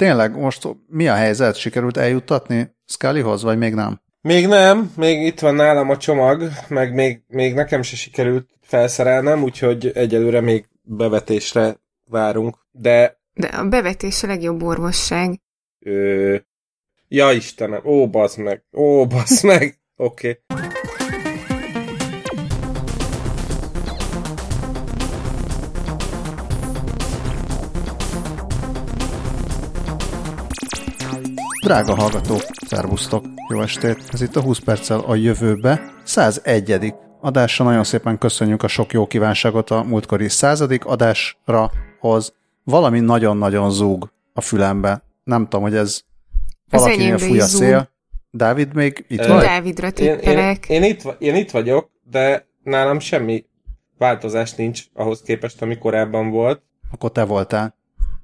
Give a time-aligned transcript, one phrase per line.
[0.00, 1.56] tényleg most mi a helyzet?
[1.56, 4.00] Sikerült eljuttatni Scullyhoz, vagy még nem?
[4.20, 9.42] Még nem, még itt van nálam a csomag, meg még, még nekem se sikerült felszerelnem,
[9.42, 13.20] úgyhogy egyelőre még bevetésre várunk, de...
[13.34, 15.40] De a bevetés a legjobb orvosság.
[15.78, 16.36] Ö...
[17.08, 20.42] Ja Istenem, ó, basz meg, ó, basz meg, oké.
[20.48, 20.69] Okay.
[31.70, 33.98] Drága hallgatók, szervusztok, jó estét!
[34.12, 36.94] Ez itt a 20 perccel a jövőbe, 101.
[37.20, 37.64] adásra.
[37.64, 41.70] Nagyon szépen köszönjük a sok jó kívánságot a múltkori századik adásra
[42.00, 42.34] hoz.
[42.64, 45.02] Valami nagyon-nagyon zúg a fülembe.
[45.24, 46.00] Nem tudom, hogy ez
[46.70, 47.90] valakinél fúj a szél.
[48.30, 49.42] Dávid még itt vagy?
[49.42, 50.68] Dávidra tippelek.
[50.68, 53.44] Én, én, én, itt, én itt vagyok, de nálam semmi
[53.98, 56.62] változás nincs ahhoz képest, ami korábban volt.
[56.92, 57.74] Akkor te voltál.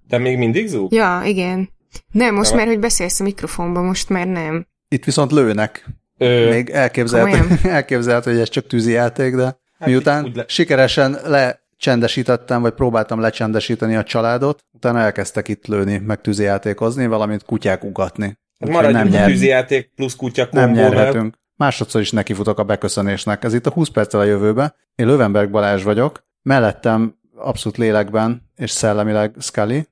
[0.08, 0.92] De még mindig zúg?
[0.92, 1.74] Ja, igen.
[2.12, 4.66] Nem, most már, hogy beszélsz a mikrofonba, most már nem.
[4.88, 5.86] Itt viszont lőnek.
[6.18, 6.50] Ö...
[6.50, 9.44] Még elképzelhető, elképzelhető, hogy ez csak játék, de
[9.78, 10.44] hát miután le...
[10.48, 17.84] sikeresen lecsendesítettem, vagy próbáltam lecsendesíteni a családot, utána elkezdtek itt lőni, meg játékozni, valamint kutyák
[17.84, 18.38] ugatni.
[18.58, 19.42] Hát maradjunk nem nyer...
[19.42, 21.34] játék plusz kutya Nem nyerhetünk.
[21.56, 23.44] Másodszor is nekifutok a beköszönésnek.
[23.44, 24.74] Ez itt a 20 perccel a jövőbe.
[24.94, 29.86] Én Lövenberg Balázs vagyok, mellettem abszolút lélekben és szellemileg Scully.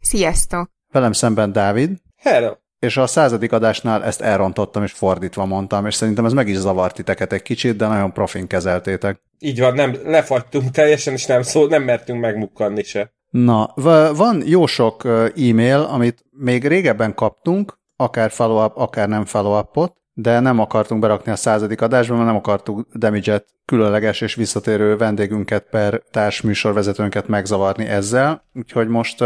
[0.00, 0.70] Sziasztok!
[0.94, 1.90] Velem szemben Dávid.
[2.16, 2.52] Hello.
[2.78, 6.94] És a századik adásnál ezt elrontottam, és fordítva mondtam, és szerintem ez meg is zavart
[6.94, 9.20] titeket egy kicsit, de nagyon profin kezeltétek.
[9.38, 13.12] Így van, nem, lefagytunk teljesen, és nem szó, nem mertünk megmukkanni se.
[13.30, 13.72] Na,
[14.14, 15.04] van jó sok
[15.36, 21.36] e-mail, amit még régebben kaptunk, akár follow-up, akár nem follow-upot, de nem akartunk berakni a
[21.36, 28.88] századik adásba, mert nem akartuk damage különleges és visszatérő vendégünket per társműsorvezetőnket megzavarni ezzel, úgyhogy
[28.88, 29.24] most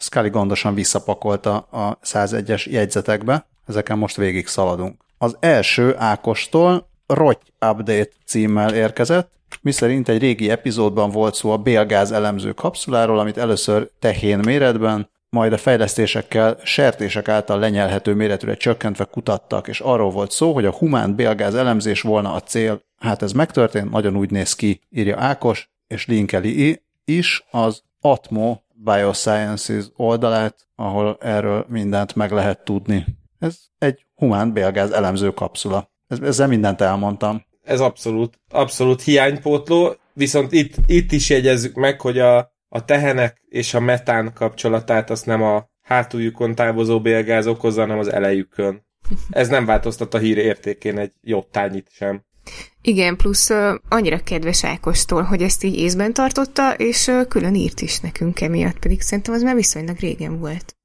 [0.00, 5.04] Scully gondosan visszapakolta a 101-es jegyzetekbe, ezeken most végig szaladunk.
[5.18, 9.30] Az első Ákostól Roty Update címmel érkezett,
[9.62, 15.52] miszerint egy régi epizódban volt szó a bélgáz elemző kapszuláról, amit először tehén méretben, majd
[15.52, 21.14] a fejlesztésekkel sertések által lenyelhető méretűre csökkentve kutattak, és arról volt szó, hogy a humán
[21.14, 22.82] bélgáz elemzés volna a cél.
[22.98, 29.84] Hát ez megtörtént, nagyon úgy néz ki, írja Ákos, és linkeli is az Atmo Biosciences
[29.96, 33.06] oldalát, ahol erről mindent meg lehet tudni.
[33.38, 35.90] Ez egy humán bélgáz elemző kapszula.
[36.08, 37.44] Ezzel mindent elmondtam.
[37.62, 43.74] Ez abszolút, abszolút hiánypótló, viszont itt, itt is jegyezzük meg, hogy a, a tehenek és
[43.74, 48.86] a metán kapcsolatát azt nem a hátuljukon távozó bélgáz okozza, hanem az elejükön.
[49.30, 52.24] Ez nem változtat a hír értékén egy jottányit sem.
[52.82, 57.80] Igen, plusz uh, annyira kedves Ákostól, hogy ezt így észben tartotta, és uh, külön írt
[57.80, 60.76] is nekünk emiatt, pedig szerintem az már viszonylag régen volt.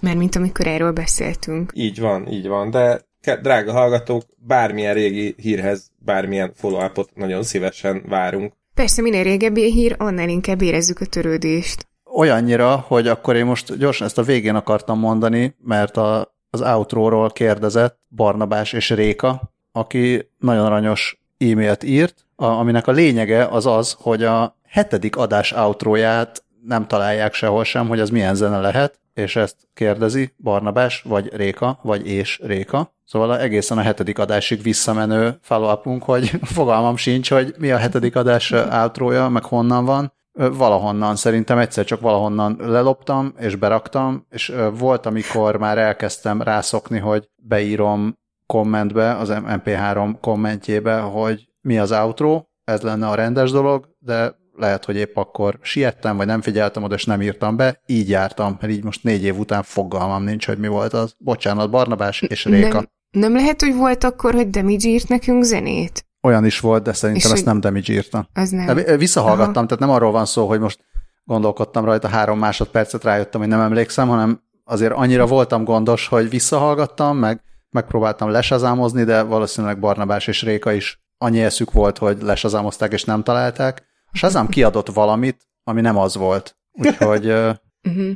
[0.00, 1.72] Mert mint amikor erről beszéltünk.
[1.74, 3.10] Így van, így van, de
[3.42, 8.52] drága hallgatók, bármilyen régi hírhez, bármilyen follow-upot nagyon szívesen várunk.
[8.74, 11.86] Persze, minél régebbi hír, annál inkább érezzük a törődést.
[12.14, 17.30] Olyannyira, hogy akkor én most gyorsan ezt a végén akartam mondani, mert a, az outro-ról
[17.30, 24.24] kérdezett Barnabás és Réka, aki nagyon aranyos e-mailt írt, aminek a lényege az az, hogy
[24.24, 29.56] a hetedik adás outróját nem találják sehol sem, hogy az milyen zene lehet, és ezt
[29.74, 32.92] kérdezi Barnabás, vagy Réka, vagy és Réka.
[33.04, 38.50] Szóval egészen a hetedik adásig visszamenő follow hogy fogalmam sincs, hogy mi a hetedik adás
[38.52, 40.12] outrója, meg honnan van.
[40.32, 47.28] Valahonnan, szerintem egyszer csak valahonnan leloptam, és beraktam, és volt, amikor már elkezdtem rászokni, hogy
[47.36, 54.40] beírom kommentbe, az MP3 kommentjébe, hogy mi az outro, ez lenne a rendes dolog, de
[54.56, 58.56] lehet, hogy épp akkor siettem, vagy nem figyeltem oda, és nem írtam be, így jártam,
[58.60, 61.14] mert így most négy év után fogalmam nincs, hogy mi volt az.
[61.18, 62.74] Bocsánat, Barnabás és Réka.
[62.74, 66.06] Nem, nem lehet, hogy volt akkor, hogy Damage írt nekünk zenét?
[66.22, 68.28] Olyan is volt, de szerintem és ezt nem Damage írta.
[68.34, 68.76] Az nem.
[68.96, 69.66] Visszahallgattam, Aha.
[69.66, 70.84] tehát nem arról van szó, hogy most
[71.24, 77.16] gondolkodtam rajta három másodpercet, rájöttem, hogy nem emlékszem, hanem azért annyira voltam gondos, hogy visszahallgattam,
[77.16, 77.42] meg
[77.72, 83.22] megpróbáltam lesazámozni, de valószínűleg Barnabás és Réka is annyi eszük volt, hogy lesazámozták és nem
[83.22, 83.82] találták.
[84.12, 86.56] A Shazam kiadott valamit, ami nem az volt.
[86.72, 87.26] Úgyhogy...
[87.26, 87.54] uh,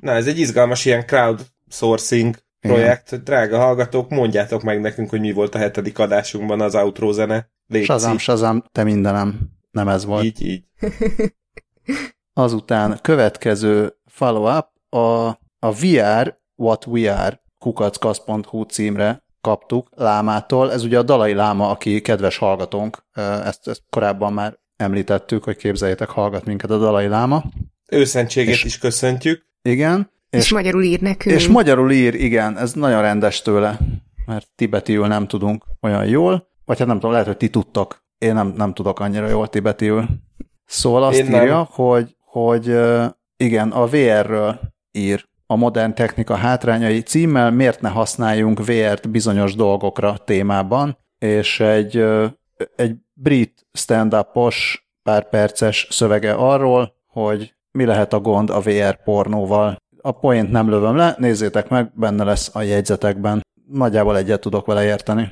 [0.00, 3.12] Na, ez egy izgalmas ilyen crowdsourcing projekt.
[3.12, 3.25] Igen.
[3.25, 7.50] Drága hallgatók, mondjátok meg nekünk, hogy mi volt a hetedik adásunkban az outro zene.
[7.67, 9.38] Légy Shazam, Shazam, te mindenem.
[9.70, 10.25] Nem ez volt.
[10.25, 10.64] Így, így.
[12.32, 15.29] Azután következő follow-up a,
[15.59, 20.72] a VR What We Are kukackasz.hu címre kaptuk Lámától.
[20.72, 23.04] Ez ugye a Dalai Láma, aki kedves hallgatónk,
[23.44, 27.44] ezt, ezt korábban már említettük, hogy képzeljétek, hallgat minket a Dalai Láma.
[27.88, 29.46] Őszentséget és, is köszöntjük.
[29.62, 31.37] Igen, És, és magyarul ír nekünk.
[31.37, 33.78] És magyarul ír, igen, ez nagyon rendes tőle,
[34.26, 38.04] mert tibetiül nem tudunk olyan jól, vagy hát nem tudom, lehet, hogy ti tudtok.
[38.19, 40.06] Én nem, nem tudok annyira jól tibetiül.
[40.64, 41.66] Szóval azt Én írja, nem.
[41.69, 42.76] hogy, hogy
[43.37, 44.60] igen, a VR-ről
[44.92, 52.04] ír a modern technika hátrányai címmel miért ne használjunk VR-t bizonyos dolgokra témában, és egy,
[52.76, 59.76] egy brit stand-upos pár perces szövege arról, hogy mi lehet a gond a VR pornóval.
[60.00, 63.40] A poént nem lövöm le, nézzétek meg, benne lesz a jegyzetekben.
[63.69, 65.28] Nagyjából egyet tudok vele érteni.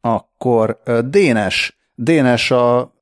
[0.00, 1.78] Akkor Dénes.
[1.94, 2.94] Dénes a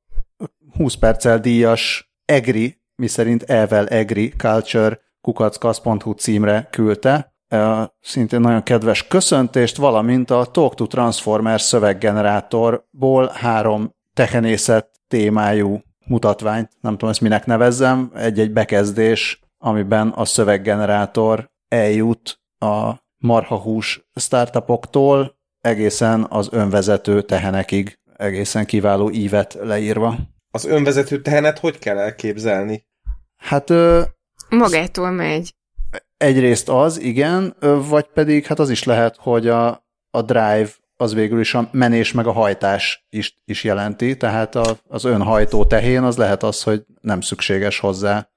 [0.76, 7.35] 20 perccel díjas EGRI, miszerint Evel EGRI Culture kukackasz.hu címre küldte,
[8.01, 16.93] szintén nagyon kedves köszöntést, valamint a Talk to Transformer szöveggenerátorból három tehenészet témájú mutatványt, nem
[16.93, 26.49] tudom ezt minek nevezzem, egy-egy bekezdés, amiben a szöveggenerátor eljut a marhahús startupoktól egészen az
[26.53, 30.17] önvezető tehenekig, egészen kiváló ívet leírva.
[30.51, 32.87] Az önvezető tehenet hogy kell elképzelni?
[33.37, 33.73] Hát
[34.57, 35.55] Magától megy.
[36.17, 37.57] Egyrészt az, igen,
[37.89, 42.13] vagy pedig hát az is lehet, hogy a, a drive az végül is a menés
[42.13, 46.85] meg a hajtás is, is jelenti, tehát a, az önhajtó tehén az lehet az, hogy
[47.01, 48.31] nem szükséges hozzá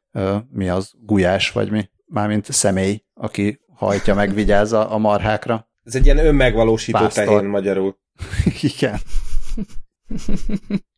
[0.51, 5.69] mi az, gulyás vagy mi, mármint személy, aki hajtja meg, vigyáz a, a marhákra.
[5.83, 7.25] Ez egy ilyen önmegvalósító Pásztor.
[7.25, 7.97] tehén magyarul.
[8.77, 8.99] Igen.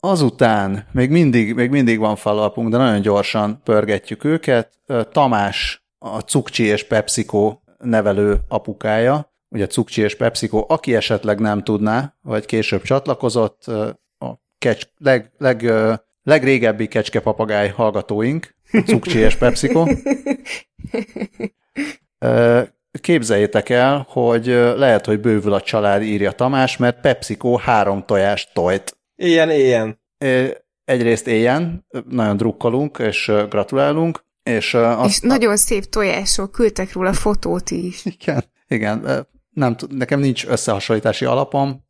[0.00, 4.72] Azután még mindig, még mindig van falapunk, de nagyon gyorsan pörgetjük őket.
[5.12, 12.14] Tamás, a Cukcsi és PepsiCo nevelő apukája, ugye Cukcsi és PepsiCo, aki esetleg nem tudná,
[12.22, 13.66] vagy később csatlakozott,
[14.18, 15.72] a kecs, leg, leg,
[16.22, 18.54] legrégebbi kecskepapagáj hallgatóink,
[18.86, 19.84] Cukcsi és PepsiCo.
[23.00, 24.46] Képzeljétek el, hogy
[24.76, 30.00] lehet, hogy bővül a család, írja Tamás, mert PepsiCo három tojást tojt Ilyen, ilyen.
[30.84, 34.24] Egyrészt éljen, nagyon drukkolunk, és gratulálunk.
[34.42, 38.04] És, azt, és nagyon szép tojások, küldtek róla fotót is.
[38.04, 39.26] Igen, igen.
[39.50, 41.84] Nem, nekem nincs összehasonlítási alapom,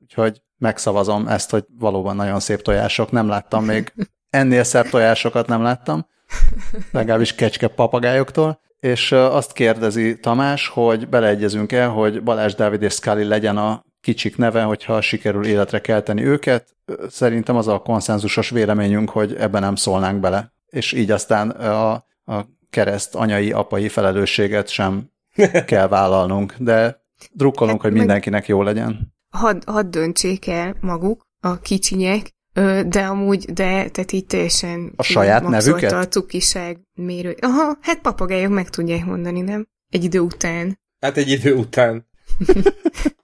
[0.00, 3.10] úgyhogy megszavazom ezt, hogy valóban nagyon szép tojások.
[3.10, 3.92] Nem láttam még
[4.30, 6.06] ennél szebb tojásokat nem láttam,
[6.90, 8.60] legalábbis kecske papagájoktól.
[8.80, 14.36] És azt kérdezi Tamás, hogy beleegyezünk el, hogy Balázs Dávid és Scully legyen a kicsik
[14.36, 16.76] neve, hogyha sikerül életre kelteni őket.
[17.08, 20.52] Szerintem az a konszenzusos véleményünk, hogy ebben nem szólnánk bele.
[20.66, 21.92] És így aztán a,
[22.24, 25.10] a kereszt anyai, apai felelősséget sem
[25.66, 27.02] kell vállalnunk, de
[27.32, 29.14] drukkolunk, hát, hogy mindenkinek jó legyen.
[29.30, 32.30] Hadd had döntsék el maguk, a kicsinyek,
[32.86, 35.92] de amúgy, de tehát így teljesen a saját nevüket?
[35.92, 37.36] A cukiság mérő.
[37.40, 39.66] Aha, hát papagájok meg tudják mondani, nem?
[39.88, 40.78] Egy idő után.
[41.00, 42.08] Hát egy idő után.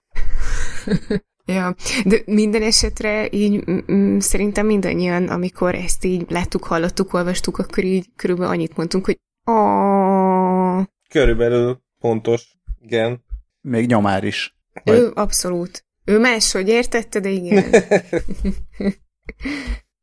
[1.45, 1.75] ja,
[2.05, 8.05] de minden esetre így m- szerintem mindannyian, amikor ezt így láttuk, hallottuk, olvastuk, akkor így
[8.15, 13.23] körülbelül annyit mondtunk, hogy a Körülbelül pontos, igen.
[13.61, 14.57] Még nyomár is.
[14.83, 14.97] Vagy...
[14.97, 15.85] Ő abszolút.
[16.05, 17.63] Ő máshogy értette, de igen.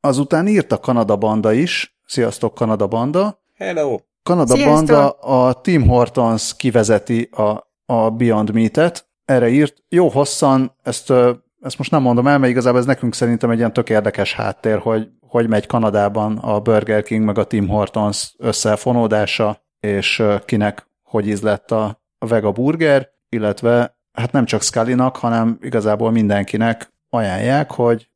[0.00, 1.98] Azután írt a Kanada Banda is.
[2.06, 3.42] Sziasztok, Kanada Banda.
[3.54, 3.98] Hello!
[4.22, 4.74] Kanada Sziasztok.
[4.74, 9.74] Banda a Tim Hortons kivezeti a, a Beyond Meat-et, erre írt.
[9.88, 11.12] Jó hosszan, ezt,
[11.60, 14.78] ezt most nem mondom el, mert igazából ez nekünk szerintem egy ilyen tök érdekes háttér,
[14.78, 21.28] hogy hogy megy Kanadában a Burger King meg a Tim Hortons összefonódása, és kinek hogy
[21.28, 28.10] ízlett a, a vega burger, illetve hát nem csak scully hanem igazából mindenkinek ajánlják, hogy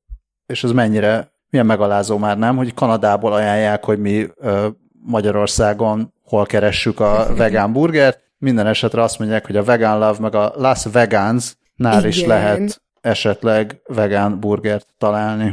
[0.46, 4.26] és ez mennyire, milyen megalázó már nem, hogy Kanadából ajánlják, hogy mi
[5.02, 10.34] Magyarországon hol keressük a vegán burgert, minden esetre azt mondják, hogy a Vegan Love meg
[10.34, 15.52] a Las Vegans nál is lehet esetleg vegán burgert találni.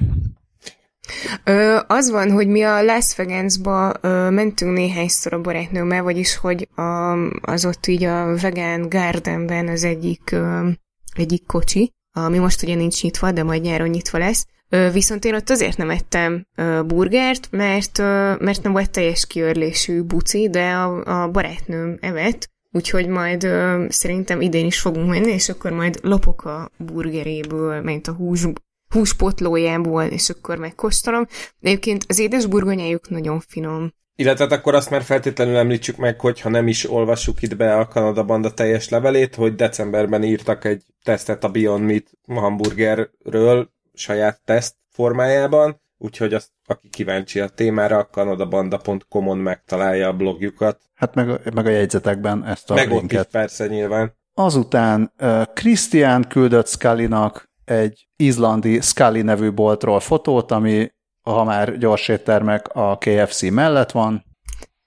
[1.43, 6.67] Ö, az van, hogy mi a Las Vegansba ö, mentünk néhányszor a barátnőmmel, vagyis hogy
[6.75, 10.69] a, az ott így a Vegan Gardenben az egyik, ö,
[11.15, 14.47] egyik kocsi, ami most ugye nincs nyitva, de majd nyáron nyitva lesz.
[14.69, 19.27] Ö, viszont én ott azért nem ettem ö, burgert, mert, ö, mert nem volt teljes
[19.27, 25.31] kiörlésű buci, de a, a barátnőm evett, Úgyhogy majd ö, szerintem idén is fogunk menni,
[25.31, 28.47] és akkor majd lopok a burgeréből, mint a hús,
[28.93, 31.27] húspotlójából, és akkor megkóstolom.
[31.61, 33.93] Egyébként az édes burgonyájuk nagyon finom.
[34.15, 37.75] Illetve hát akkor azt már feltétlenül említsük meg, hogy ha nem is olvassuk itt be
[37.75, 44.41] a Kanada Banda teljes levelét, hogy decemberben írtak egy tesztet a Beyond Meat hamburgerről, saját
[44.45, 50.81] teszt formájában, úgyhogy azt, aki kíváncsi a témára, a kanadabanda.com-on megtalálja a blogjukat.
[50.93, 53.19] Hát meg, meg a jegyzetekben ezt a meg linket.
[53.19, 54.15] ott is persze nyilván.
[54.33, 62.07] Azután uh, Christian küldött Scully-nak egy izlandi Scully nevű boltról fotót, ami ha már gyors
[62.07, 64.25] éttermek a KFC mellett van.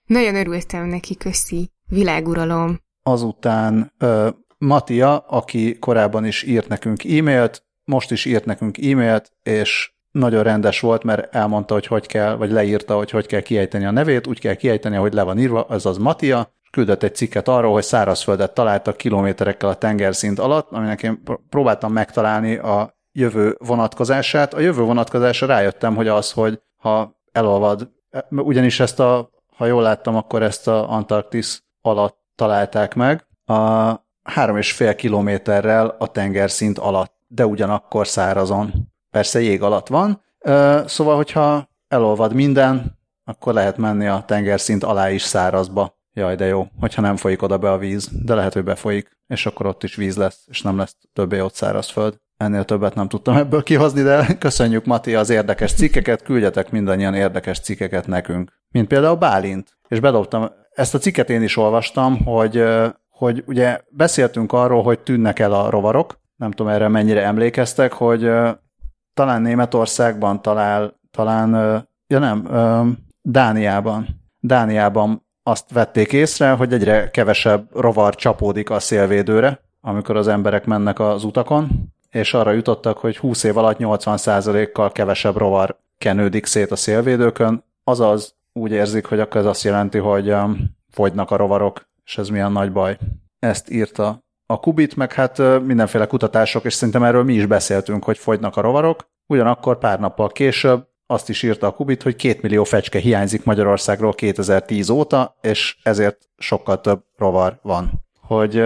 [0.07, 1.71] Nagyon örültem neki, köszi.
[1.89, 2.81] Világuralom.
[3.03, 9.93] Azután uh, Matia, aki korábban is írt nekünk e-mailt, most is írt nekünk e-mailt, és
[10.11, 13.91] nagyon rendes volt, mert elmondta, hogy hogy kell, vagy leírta, hogy hogy kell kiejteni a
[13.91, 17.73] nevét, úgy kell kiejteni, hogy le van írva, az az Matia, küldött egy cikket arról,
[17.73, 24.55] hogy szárazföldet találtak kilométerekkel a tengerszint alatt, aminek én próbáltam megtalálni a jövő vonatkozását.
[24.55, 27.91] A jövő vonatkozásra rájöttem, hogy az, hogy ha elolvad,
[28.31, 34.57] ugyanis ezt a, ha jól láttam, akkor ezt a Antarktisz alatt találták meg, a három
[34.57, 38.73] és fél kilométerrel a tengerszint alatt, de ugyanakkor szárazon.
[39.11, 40.23] Persze jég alatt van,
[40.87, 45.99] szóval, hogyha elolvad minden, akkor lehet menni a tengerszint alá is szárazba.
[46.13, 49.47] Jaj, de jó, hogyha nem folyik oda be a víz, de lehet, hogy befolyik, és
[49.47, 52.17] akkor ott is víz lesz, és nem lesz többé ott szárazföld.
[52.37, 57.61] Ennél többet nem tudtam ebből kihozni, de köszönjük, Mati, az érdekes cikkeket, küldjetek mindannyian érdekes
[57.61, 58.53] cikkeket nekünk.
[58.69, 59.79] Mint például Bálint.
[59.89, 62.65] És bedobtam, ezt a cikket én is olvastam, hogy,
[63.09, 68.31] hogy ugye beszéltünk arról, hogy tűnnek el a rovarok, nem tudom erre mennyire emlékeztek, hogy
[69.21, 71.51] talán Németországban, talál, talán,
[72.07, 72.49] ja nem,
[73.23, 74.09] Dániában,
[74.39, 80.99] Dániában azt vették észre, hogy egyre kevesebb rovar csapódik a szélvédőre, amikor az emberek mennek
[80.99, 86.77] az utakon, és arra jutottak, hogy 20 év alatt 80%-kal kevesebb rovar kenődik szét a
[86.77, 90.35] szélvédőkön, azaz úgy érzik, hogy akkor ez azt jelenti, hogy
[90.91, 92.99] fogynak a rovarok, és ez milyen nagy baj.
[93.39, 98.19] Ezt írta a Kubit, meg hát mindenféle kutatások, és szerintem erről mi is beszéltünk, hogy
[98.19, 99.09] fogynak a rovarok.
[99.27, 104.13] Ugyanakkor pár nappal később azt is írta a Kubit, hogy két millió fecske hiányzik Magyarországról
[104.13, 107.91] 2010 óta, és ezért sokkal több rovar van.
[108.21, 108.63] Hogy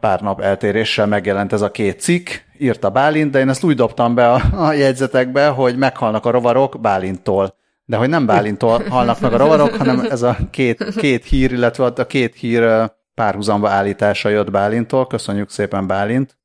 [0.00, 2.28] pár nap eltéréssel megjelent ez a két cikk,
[2.58, 6.80] írta Bálint, de én ezt úgy dobtam be a, a jegyzetekbe, hogy meghalnak a rovarok
[6.80, 7.54] Bálinttól.
[7.84, 11.84] De hogy nem Bálintól halnak meg a rovarok, hanem ez a két, két hír, illetve
[11.84, 15.06] a két hír párhuzamba állítása jött Bálintól.
[15.06, 16.38] Köszönjük szépen Bálint.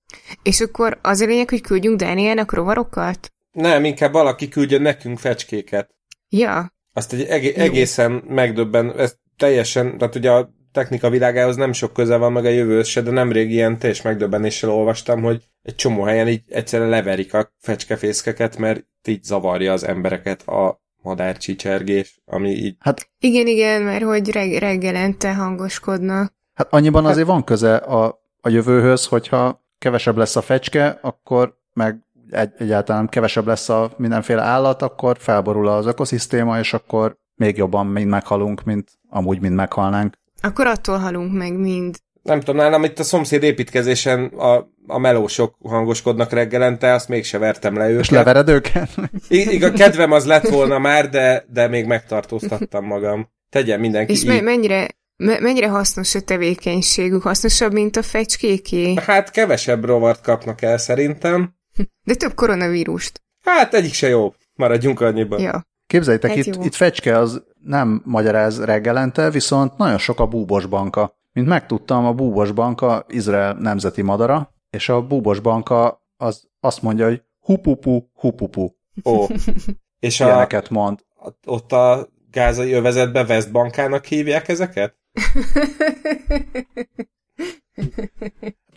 [0.44, 3.32] És akkor az a lényeg, hogy küldjünk Dánielnek rovarokat?
[3.51, 5.89] Nem, inkább valaki küldjön nekünk fecskéket.
[6.30, 6.74] Ja.
[6.94, 12.18] Azt egy egé- egészen megdöbben, ez teljesen, tehát ugye a technika világához nem sok köze
[12.18, 16.27] van meg a jövő se, de nemrég ilyen teljes megdöbbenéssel olvastam, hogy egy csomó helyen
[16.27, 22.75] így egyszerűen leverik a fecskefészkeket, mert így zavarja az embereket a madárcsicsergés, ami így...
[22.80, 26.34] Hát, igen, igen, mert hogy reg- reggelente hangoskodnak.
[26.53, 32.00] Hát annyiban azért van köze a, a jövőhöz, hogyha kevesebb lesz a fecske, akkor meg
[32.29, 37.88] egy, egyáltalán kevesebb lesz a mindenféle állat, akkor felborul az ökoszisztéma, és akkor még jobban
[37.88, 40.13] mind meghalunk, mint amúgy mind meghalnánk.
[40.41, 41.98] Akkor attól halunk meg mind.
[42.22, 47.77] Nem tudom, nálam itt a szomszéd építkezésen a, a melósok hangoskodnak reggelente, azt mégse vertem
[47.77, 48.01] le őket.
[48.01, 48.89] És levered őket?
[49.27, 53.29] I- a kedvem az lett volna már, de, de még megtartóztattam magam.
[53.50, 57.22] Tegyen mindenki És me- mennyire, me- mennyire hasznos a tevékenységük?
[57.22, 58.93] Hasznosabb, mint a fecskéké?
[58.93, 61.55] Hát kevesebb rovart kapnak el szerintem.
[62.08, 63.22] De több koronavírust.
[63.43, 64.34] Hát egyik se jó.
[64.55, 65.39] Maradjunk annyiban.
[65.39, 65.67] Ja.
[65.88, 71.17] Képzeljétek, hát itt, itt fecske az nem magyaráz reggelente, viszont nagyon sok a búbos banka.
[71.34, 77.05] Mint megtudtam, a búbos banka Izrael nemzeti madara, és a búbos banka az azt mondja,
[77.05, 78.70] hogy hupupu, hupupu.
[79.05, 79.25] Ó.
[80.00, 81.00] És a, Ilyeneket mond.
[81.46, 84.96] Ott a gázai övezetbe Westbankának hívják ezeket?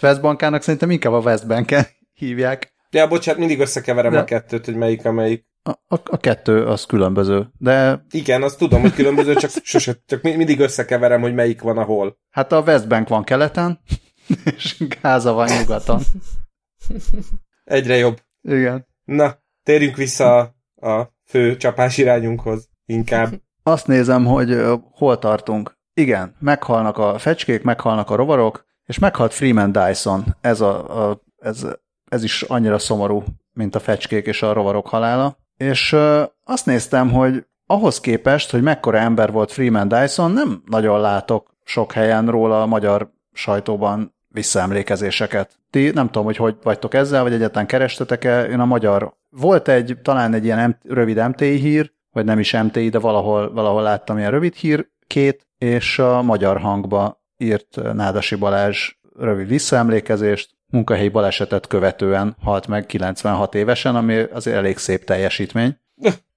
[0.03, 1.87] Westbankának szerintem inkább a Westbanken
[2.21, 2.75] hívják.
[2.91, 4.19] Ja, bocsánat, mindig összekeverem de...
[4.19, 5.47] a kettőt, hogy melyik a melyik.
[5.63, 8.05] A, a, a kettő az különböző, de...
[8.11, 12.19] Igen, azt tudom, hogy különböző, csak sose, csak mindig összekeverem, hogy melyik van ahol.
[12.31, 13.81] Hát a Westbank van keleten,
[14.57, 16.01] és Gáza van nyugaton.
[17.65, 18.23] Egyre jobb.
[18.43, 18.87] Igen.
[19.05, 20.55] Na, térjünk vissza a,
[20.89, 23.41] a fő csapás irányunkhoz, inkább.
[23.63, 24.57] Azt nézem, hogy
[24.91, 25.76] hol tartunk.
[26.01, 30.37] Igen, meghalnak a fecskék, meghalnak a rovarok, és meghalt Freeman Dyson.
[30.41, 31.67] Ez, a, a, ez,
[32.05, 35.37] ez is annyira szomorú, mint a fecskék és a rovarok halála.
[35.57, 41.01] És uh, azt néztem, hogy ahhoz képest, hogy mekkora ember volt Freeman Dyson, nem nagyon
[41.01, 45.59] látok sok helyen róla a magyar sajtóban visszaemlékezéseket.
[45.71, 48.45] Ti nem tudom, hogy hogy vagytok ezzel, vagy egyáltalán kerestetek-e.
[48.45, 49.15] Én a magyar...
[49.31, 53.83] Volt egy, talán egy ilyen rövid MTI hír, vagy nem is MTI, de valahol, valahol
[53.83, 61.09] láttam ilyen rövid hír, két, és a magyar hangba írt Nádasi Balázs rövid visszaemlékezést, munkahelyi
[61.09, 65.77] balesetet követően halt meg 96 évesen, ami azért elég szép teljesítmény.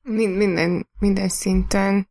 [0.02, 2.08] Mind, minden, minden szinten.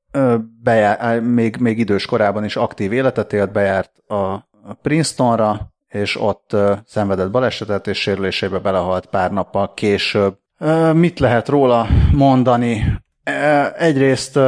[0.62, 4.48] Bejár, még, még idős korában is aktív életet élt, bejárt a
[4.82, 10.38] Princetonra, és ott szenvedett balesetet, és sérülésébe belehalt pár nappal később.
[10.92, 12.84] Mit lehet róla mondani?
[13.76, 14.38] Egyrészt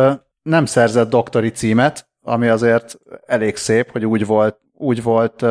[0.43, 5.43] nem szerzett doktori címet, ami azért elég szép, hogy úgy volt, úgy volt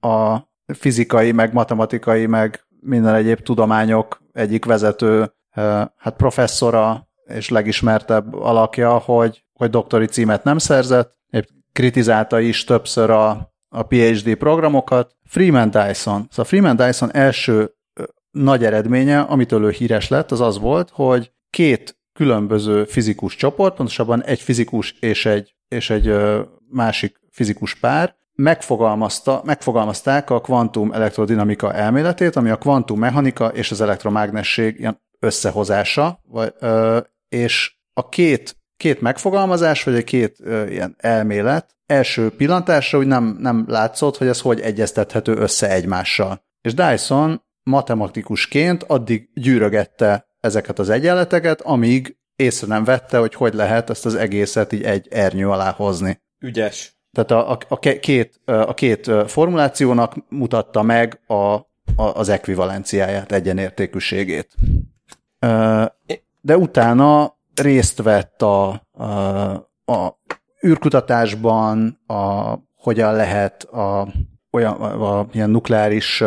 [0.00, 5.32] a fizikai, meg matematikai, meg minden egyéb tudományok egyik vezető,
[5.96, 13.10] hát professzora és legismertebb alakja, hogy, hogy doktori címet nem szerzett, épp kritizálta is többször
[13.10, 15.16] a, a PhD programokat.
[15.24, 17.74] Freeman Dyson, szóval Freeman Dyson első
[18.30, 24.22] nagy eredménye, amitől ő híres lett, az az volt, hogy két különböző fizikus csoport, pontosabban
[24.24, 26.14] egy fizikus és egy, és egy
[26.70, 33.80] másik fizikus pár megfogalmazta, megfogalmazták a kvantum elektrodinamika elméletét, ami a kvantum mechanika és az
[33.80, 36.52] elektromágnesség ilyen összehozása, vagy,
[37.28, 40.38] és a két, két megfogalmazás, vagy a két
[40.68, 46.44] ilyen elmélet első pillantásra úgy nem, nem látszott, hogy ez hogy egyeztethető össze egymással.
[46.60, 53.90] És Dyson matematikusként addig gyűrögette ezeket az egyenleteket, amíg észre nem vette, hogy hogy lehet
[53.90, 56.20] ezt az egészet így egy ernyő alá hozni.
[56.38, 56.96] Ügyes.
[57.12, 61.64] Tehát a, a, a, két, a két formulációnak mutatta meg a, a,
[61.96, 64.54] az ekvivalenciáját, egyenértékűségét.
[66.40, 69.04] De utána részt vett a, a,
[69.92, 70.18] a
[70.66, 74.08] űrkutatásban, a, hogyan lehet a,
[74.50, 76.24] olyan a, a, ilyen nukleáris,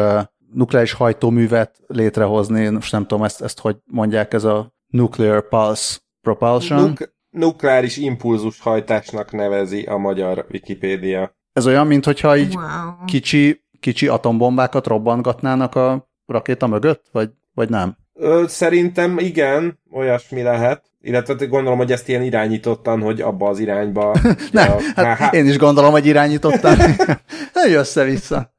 [0.56, 6.82] nukleáris hajtóművet létrehozni, most nem tudom, ezt, ezt hogy mondják, ez a Nuclear Pulse Propulsion.
[6.82, 11.36] Nuk- nukleáris impulzus hajtásnak nevezi a magyar Wikipédia.
[11.54, 13.06] Ez olyan, mintha így wow.
[13.06, 17.98] kicsi, kicsi atombombákat robbantgatnának a rakéta mögött, vagy, vagy nem?
[18.14, 20.84] Ö, szerintem igen, olyasmi lehet.
[21.02, 24.16] Illetve gondolom, hogy ezt ilyen irányítottan, hogy abba az irányba...
[24.52, 25.30] nem, a, hát há...
[25.30, 26.78] én is gondolom, hogy irányítottan.
[27.54, 28.55] nem össze-vissza.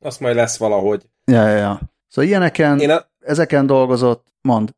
[0.00, 1.02] Azt majd lesz valahogy.
[1.24, 1.80] Ja, ja, ja.
[2.08, 3.06] Szóval ilyeneken, én a...
[3.18, 4.70] ezeken dolgozott, mond.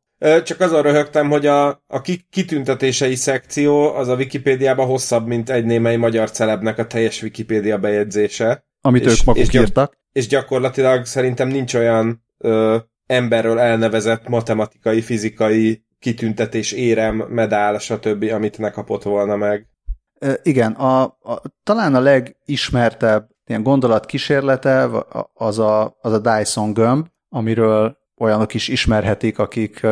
[0.43, 5.95] Csak azon röhögtem, hogy a, a kitüntetései szekció az a Wikipédiában hosszabb, mint egy némely
[5.95, 8.65] magyar celebnek a teljes Wikipédia bejegyzése.
[8.81, 9.97] Amit és, ők maguk és írtak.
[10.11, 18.57] És gyakorlatilag szerintem nincs olyan ö, emberről elnevezett matematikai, fizikai kitüntetés, érem, medál, stb., amit
[18.57, 19.67] ne kapott volna meg.
[20.19, 24.89] E, igen, a, a, talán a legismertebb ilyen gondolatkísérlete
[25.33, 29.87] az a, az a Dyson gömb, amiről olyanok is ismerhetik, akik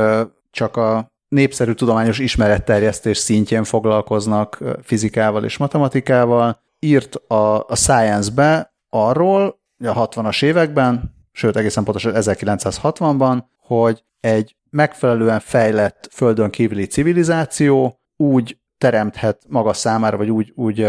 [0.52, 6.60] csak a népszerű tudományos ismeretterjesztés szintjén foglalkoznak fizikával és matematikával.
[6.80, 15.40] Írt a, a Science-be arról, a 60-as években, sőt egészen pontosan 1960-ban, hogy egy megfelelően
[15.40, 20.88] fejlett földön kívüli civilizáció úgy teremthet maga számára, vagy úgy, úgy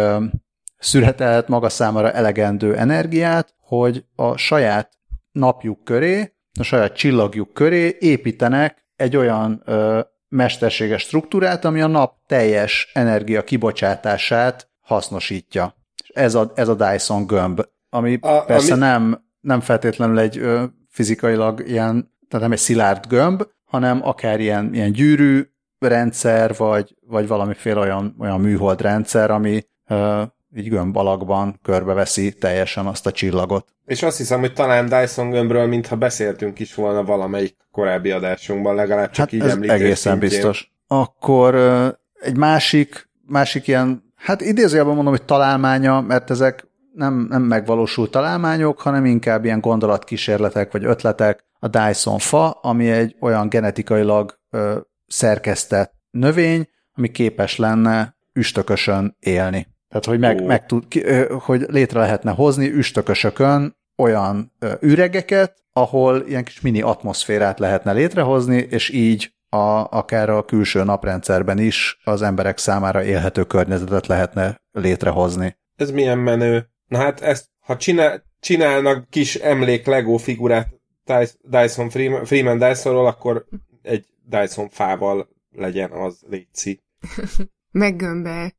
[0.83, 4.91] ö, születelhet maga számára elegendő energiát, hogy a saját
[5.33, 12.15] napjuk köré a saját csillagjuk köré építenek egy olyan ö, mesterséges struktúrát, ami a nap
[12.27, 15.75] teljes energia kibocsátását hasznosítja.
[16.15, 18.81] Ez a, ez a Dyson gömb, ami a, persze ami...
[18.81, 24.75] nem, nem feltétlenül egy ö, fizikailag ilyen, tehát nem egy szilárd gömb, hanem akár ilyen,
[24.75, 25.43] ilyen gyűrű
[25.79, 30.23] rendszer, vagy, vagy valamiféle olyan, olyan műhold rendszer, ami ö,
[30.57, 33.67] így gömb alakban körbeveszi teljesen azt a csillagot.
[33.87, 39.11] És azt hiszem, hogy talán Dyson gömbről, mintha beszéltünk is volna valamelyik korábbi adásunkban, legalább
[39.11, 40.19] csak hát így ez egészen szintjén.
[40.19, 40.73] biztos.
[40.87, 41.55] Akkor
[42.21, 48.81] egy másik, másik ilyen, hát idézőjelben mondom, hogy találmánya, mert ezek nem, nem megvalósult találmányok,
[48.81, 55.93] hanem inkább ilyen gondolatkísérletek vagy ötletek, a Dyson fa, ami egy olyan genetikailag ö, szerkesztett
[56.11, 59.72] növény, ami képes lenne üstökösön élni.
[59.93, 60.85] Tehát, hogy, meg, meg tud,
[61.41, 68.91] hogy létre lehetne hozni üstökösökön olyan üregeket, ahol ilyen kis mini atmoszférát lehetne létrehozni, és
[68.91, 75.57] így a, akár a külső naprendszerben is az emberek számára élhető környezetet lehetne létrehozni.
[75.77, 76.69] Ez milyen menő.
[76.87, 80.69] Na hát ezt, ha csinál, csinálnak kis emlék Lego figurát
[81.43, 83.47] Dyson Freeman, Freeman Dysonról, akkor
[83.83, 86.81] egy Dyson fával legyen az létszi.
[87.71, 88.53] Meggömbel.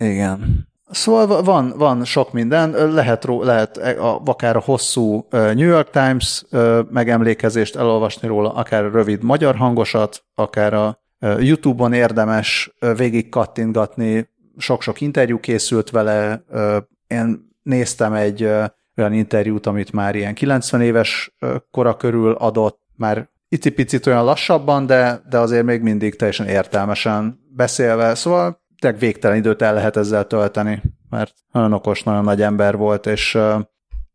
[0.00, 0.68] Igen.
[0.90, 6.44] Szóval van, van sok minden, lehet, lehet a, akár a hosszú New York Times
[6.90, 15.00] megemlékezést elolvasni róla, akár a rövid magyar hangosat, akár a YouTube-on érdemes végig kattintgatni, sok-sok
[15.00, 16.44] interjú készült vele,
[17.06, 18.42] én néztem egy
[18.96, 21.36] olyan interjút, amit már ilyen 90 éves
[21.70, 28.14] kora körül adott, már icipicit olyan lassabban, de, de azért még mindig teljesen értelmesen beszélve,
[28.14, 33.06] szóval tényleg végtelen időt el lehet ezzel tölteni, mert nagyon okos, nagyon nagy ember volt,
[33.06, 33.38] és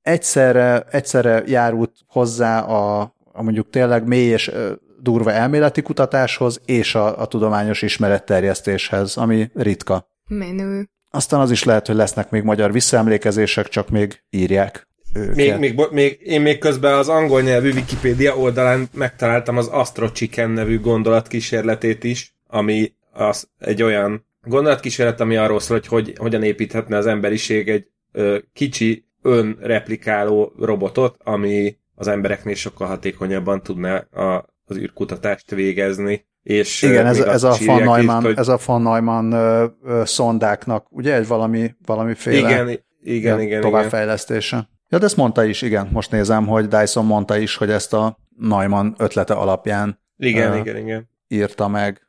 [0.01, 3.01] egyszerre, egyszerre járult hozzá a,
[3.31, 4.51] a mondjuk tényleg mély és
[4.99, 10.09] durva elméleti kutatáshoz és a, a tudományos ismeretterjesztéshez, ami ritka.
[10.27, 10.89] Menő.
[11.11, 14.87] Aztán az is lehet, hogy lesznek még magyar visszaemlékezések, csak még írják.
[15.33, 20.49] Még, még, még, én még közben az angol nyelvű Wikipédia oldalán megtaláltam az Astro Chicken
[20.49, 26.97] nevű gondolatkísérletét is, ami az egy olyan gondolatkísérlet, ami arról szól, hogy, hogy hogyan építhetne
[26.97, 34.77] az emberiség egy ö, kicsi önreplikáló robotot, ami az embereknél sokkal hatékonyabban tudná a, az
[34.77, 36.25] űrkutatást végezni.
[36.43, 38.37] És Igen, ez, ez, a von Neumann, hogy...
[38.37, 44.55] ez a von Neumann ö, ö, szondáknak, ugye egy valami, valamiféle igen, igen, igen, továbbfejlesztése.
[44.55, 44.69] Igen.
[44.89, 45.89] Ja, de ezt mondta is, igen.
[45.91, 50.77] Most nézem, hogy Dyson mondta is, hogy ezt a Neumann ötlete alapján igen, uh, igen,
[50.77, 51.09] igen.
[51.27, 52.01] írta meg.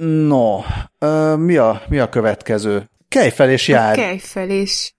[0.00, 0.56] No,
[1.00, 2.90] uh, mi, a, mi a következő?
[3.08, 4.00] Kelj fel és járj!
[4.00, 4.92] Kelj fel és...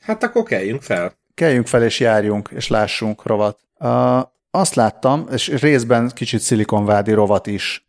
[0.00, 1.12] Hát akkor keljünk fel.
[1.34, 3.58] Keljünk fel és járjunk, és lássunk rovat.
[3.78, 7.86] Uh, azt láttam, és részben kicsit szilikonvádi rovat is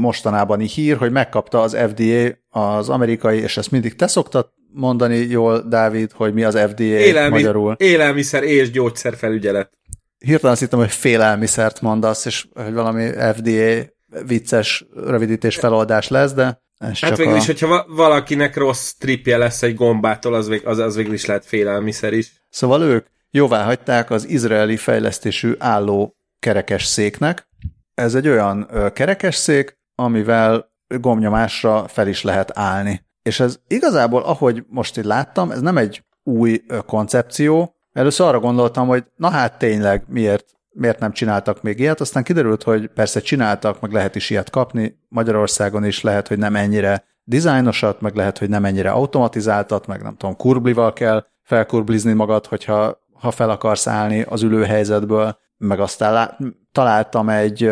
[0.00, 5.62] mostanában hír, hogy megkapta az FDA, az amerikai, és ezt mindig te szoktad mondani jól,
[5.68, 7.74] Dávid, hogy mi az FDA Élelmi, magyarul.
[7.78, 9.70] Élelmiszer és gyógyszerfelügyelet.
[10.18, 16.62] Hirtelen azt hittem, hogy félelmiszert mondasz, és hogy valami FDA vicces rövidítés feloldás lesz, de
[16.78, 17.36] ez hát végül a...
[17.36, 21.46] is, hogyha valakinek rossz tripje lesz egy gombától, az, vég, az, az végül is lehet
[21.46, 22.32] félelmiszer is.
[22.48, 27.48] Szóval ők jóvá hagyták az izraeli fejlesztésű álló kerekes széknek.
[27.94, 33.04] Ez egy olyan kerekes szék, amivel gomnyomásra fel is lehet állni.
[33.22, 37.74] És ez igazából, ahogy most itt láttam, ez nem egy új koncepció.
[37.92, 40.46] Először arra gondoltam, hogy na hát tényleg miért,
[40.80, 44.98] miért nem csináltak még ilyet, aztán kiderült, hogy persze csináltak, meg lehet is ilyet kapni,
[45.08, 50.16] Magyarországon is lehet, hogy nem ennyire dizájnosat, meg lehet, hogy nem ennyire automatizáltat, meg nem
[50.16, 56.36] tudom, kurblival kell felkurblizni magad, hogyha ha fel akarsz állni az ülőhelyzetből, meg aztán lá-
[56.72, 57.70] találtam egy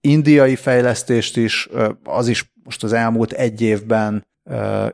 [0.00, 1.68] indiai fejlesztést is,
[2.04, 4.26] az is most az elmúlt egy évben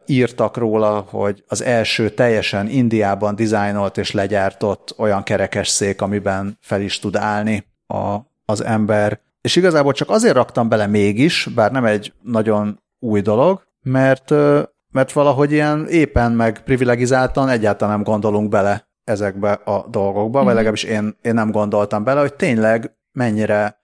[0.06, 6.80] írtak róla, hogy az első teljesen Indiában dizájnolt és legyártott olyan kerekes szék, amiben fel
[6.80, 9.20] is tud állni a, az ember.
[9.40, 14.30] És igazából csak azért raktam bele mégis, bár nem egy nagyon új dolog, mert,
[14.92, 20.32] mert valahogy ilyen éppen meg privilegizáltan egyáltalán nem gondolunk bele ezekbe a dolgokba, mm-hmm.
[20.32, 20.54] vagy mhm.
[20.54, 23.83] legalábbis én, én nem gondoltam bele, hogy tényleg mennyire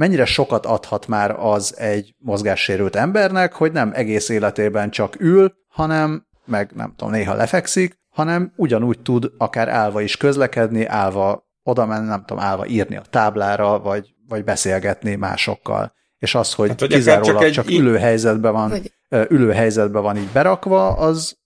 [0.00, 6.26] mennyire sokat adhat már az egy mozgássérült embernek, hogy nem egész életében csak ül, hanem,
[6.44, 12.06] meg nem tudom, néha lefekszik, hanem ugyanúgy tud akár állva is közlekedni, állva oda menni,
[12.06, 15.92] nem tudom, állva írni a táblára, vagy, vagy beszélgetni másokkal.
[16.18, 18.92] És az, hogy hát, kizárólag csak, csak ülő helyzetben van, vagy...
[19.28, 21.36] ülő helyzetben van így berakva, az,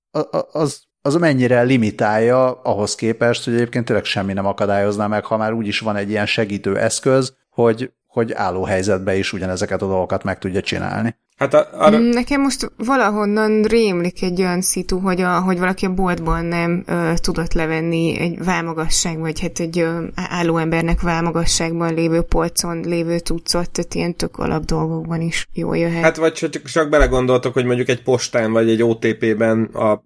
[0.52, 5.52] az, az mennyire limitálja ahhoz képest, hogy egyébként tényleg semmi nem akadályozná meg, ha már
[5.52, 10.38] úgyis van egy ilyen segítő eszköz, hogy hogy álló helyzetben is ugyanezeket a dolgokat meg
[10.38, 11.16] tudja csinálni.
[11.36, 11.98] Hát a, arra...
[11.98, 16.82] Mm, nekem most valahonnan rémlik egy olyan szitu, hogy, a, hogy valaki a boltban nem
[16.86, 23.18] ö, tudott levenni egy válmagasság, vagy hát egy ö, álló embernek válmagasságban lévő polcon lévő
[23.18, 26.02] tucot, tehát ilyen tök alap dolgokban is jól jöhet.
[26.02, 30.02] Hát vagy csak, csak belegondoltok, hogy mondjuk egy postán vagy egy OTP-ben a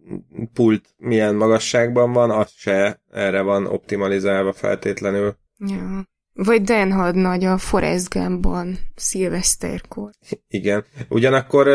[0.54, 5.36] pult milyen magasságban van, az se erre van optimalizálva feltétlenül.
[5.58, 6.06] Ja.
[6.44, 10.10] Vagy Dan hadnagy a Forrest Gumpban szilveszterkor.
[10.48, 10.84] Igen.
[11.08, 11.68] Ugyanakkor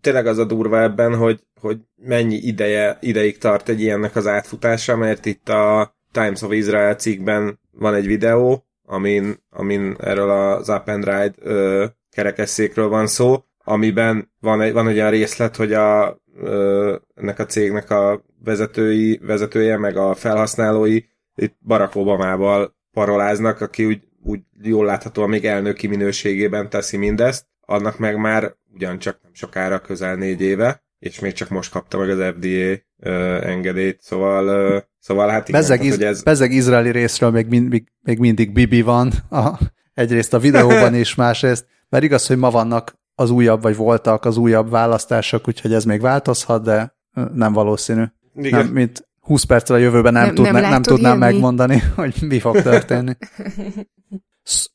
[0.00, 4.96] tényleg az a durva ebben, hogy, hogy mennyi ideje, ideig tart egy ilyennek az átfutása,
[4.96, 10.88] mert itt a Times of Israel cikkben van egy videó, amin, amin erről az Up
[10.88, 16.20] and Ride ö, kerekesszékről van szó, amiben van egy, van egy olyan részlet, hogy a,
[16.36, 21.00] ö, ennek a cégnek a vezetői, vezetője, meg a felhasználói
[21.34, 27.98] itt Barack Obamával paroláznak, aki úgy úgy jól láthatóan még elnöki minőségében teszi mindezt, annak
[27.98, 32.18] meg már ugyancsak nem sokára közel négy éve, és még csak most kapta meg az
[32.18, 32.72] FDA
[33.10, 35.60] uh, engedélyt, szóval, uh, szóval hát igen.
[35.60, 36.22] Bezeg, hát, hogy ez...
[36.22, 39.58] bezeg izraeli részről még, mind, még mindig Bibi van, a,
[39.94, 44.36] egyrészt a videóban is, másrészt, mert igaz, hogy ma vannak az újabb, vagy voltak az
[44.36, 46.96] újabb választások, úgyhogy ez még változhat, de
[47.34, 48.04] nem valószínű.
[48.34, 48.64] Igen.
[48.64, 51.32] Nem, mint 20 perccel a jövőben nem, nem, tudna, nem, nem tudnám jönni.
[51.32, 53.16] megmondani, hogy mi fog történni.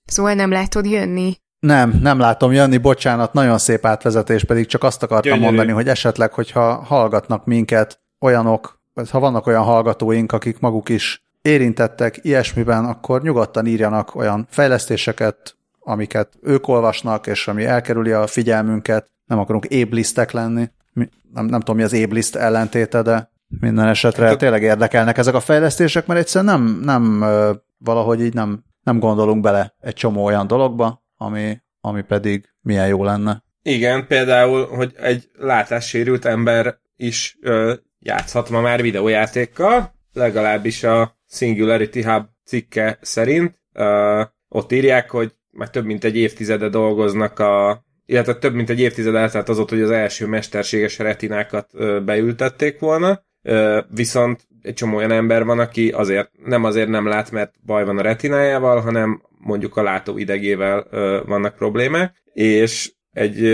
[0.06, 1.36] Szóval nem látod jönni?
[1.60, 5.46] Nem, nem látom jönni, bocsánat, nagyon szép átvezetés, pedig csak azt akartam Gyönyörű.
[5.46, 11.26] mondani, hogy esetleg, hogyha hallgatnak minket olyanok, vagy ha vannak olyan hallgatóink, akik maguk is
[11.42, 19.12] érintettek ilyesmiben, akkor nyugodtan írjanak olyan fejlesztéseket, amiket ők olvasnak, és ami elkerüli a figyelmünket,
[19.26, 20.70] nem akarunk éblistek lenni.
[21.34, 25.40] Nem, nem tudom, mi az ébliszt ellentéte, de minden esetre hát, tényleg érdekelnek ezek a
[25.40, 27.20] fejlesztések, mert egyszerűen nem, nem
[27.78, 33.04] valahogy így nem, nem gondolunk bele egy csomó olyan dologba, ami, ami pedig milyen jó
[33.04, 33.44] lenne.
[33.62, 42.04] Igen, például, hogy egy látássérült ember is ö, játszhat ma már videójátékkal, legalábbis a Singularity
[42.04, 43.60] Hub cikke szerint.
[43.74, 48.80] Ö, ott írják, hogy már több mint egy évtizede dolgoznak a illetve több mint egy
[48.80, 53.24] évtized eltelt az ott, hogy az első mesterséges retinákat ö, beültették volna,
[53.90, 57.98] viszont egy csomó olyan ember van, aki azért nem azért nem lát, mert baj van
[57.98, 60.88] a retinájával, hanem mondjuk a látó idegével
[61.26, 63.48] vannak problémák, és egy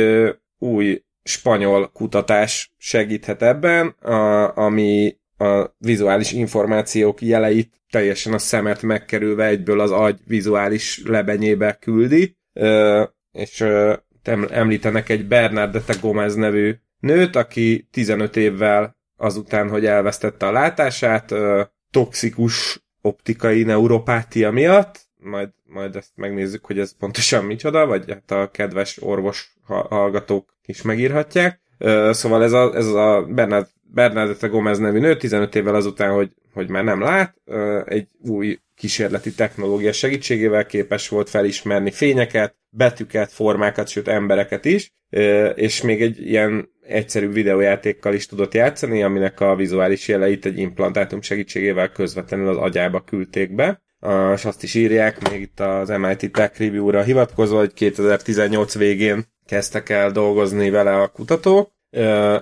[0.57, 9.45] új spanyol kutatás segíthet ebben, a, ami a vizuális információk jeleit teljesen a szemet megkerülve
[9.45, 12.37] egyből az agy vizuális lebenyébe küldi,
[13.31, 13.65] és
[14.49, 21.33] említenek egy Bernadette Gomez nevű nőt, aki 15 évvel azután, hogy elvesztette a látását,
[21.91, 28.51] toxikus optikai neuropátia miatt, majd, majd ezt megnézzük, hogy ez pontosan micsoda, vagy hát a
[28.51, 31.61] kedves orvos hallgatók is megírhatják.
[32.09, 36.69] Szóval ez a, ez a Bernard, Bernadette Gomez nevű nő 15 évvel azután, hogy, hogy
[36.69, 37.35] már nem lát,
[37.85, 44.93] egy új kísérleti technológia segítségével képes volt felismerni fényeket, betűket, formákat, sőt embereket is,
[45.55, 51.21] és még egy ilyen egyszerű videójátékkal is tudott játszani, aminek a vizuális jeleit egy implantátum
[51.21, 53.81] segítségével közvetlenül az agyába küldték be.
[54.35, 59.89] És azt is írják, még itt az MIT Tech Review-ra hivatkozva, hogy 2018 végén kezdtek
[59.89, 61.71] el dolgozni vele a kutatók,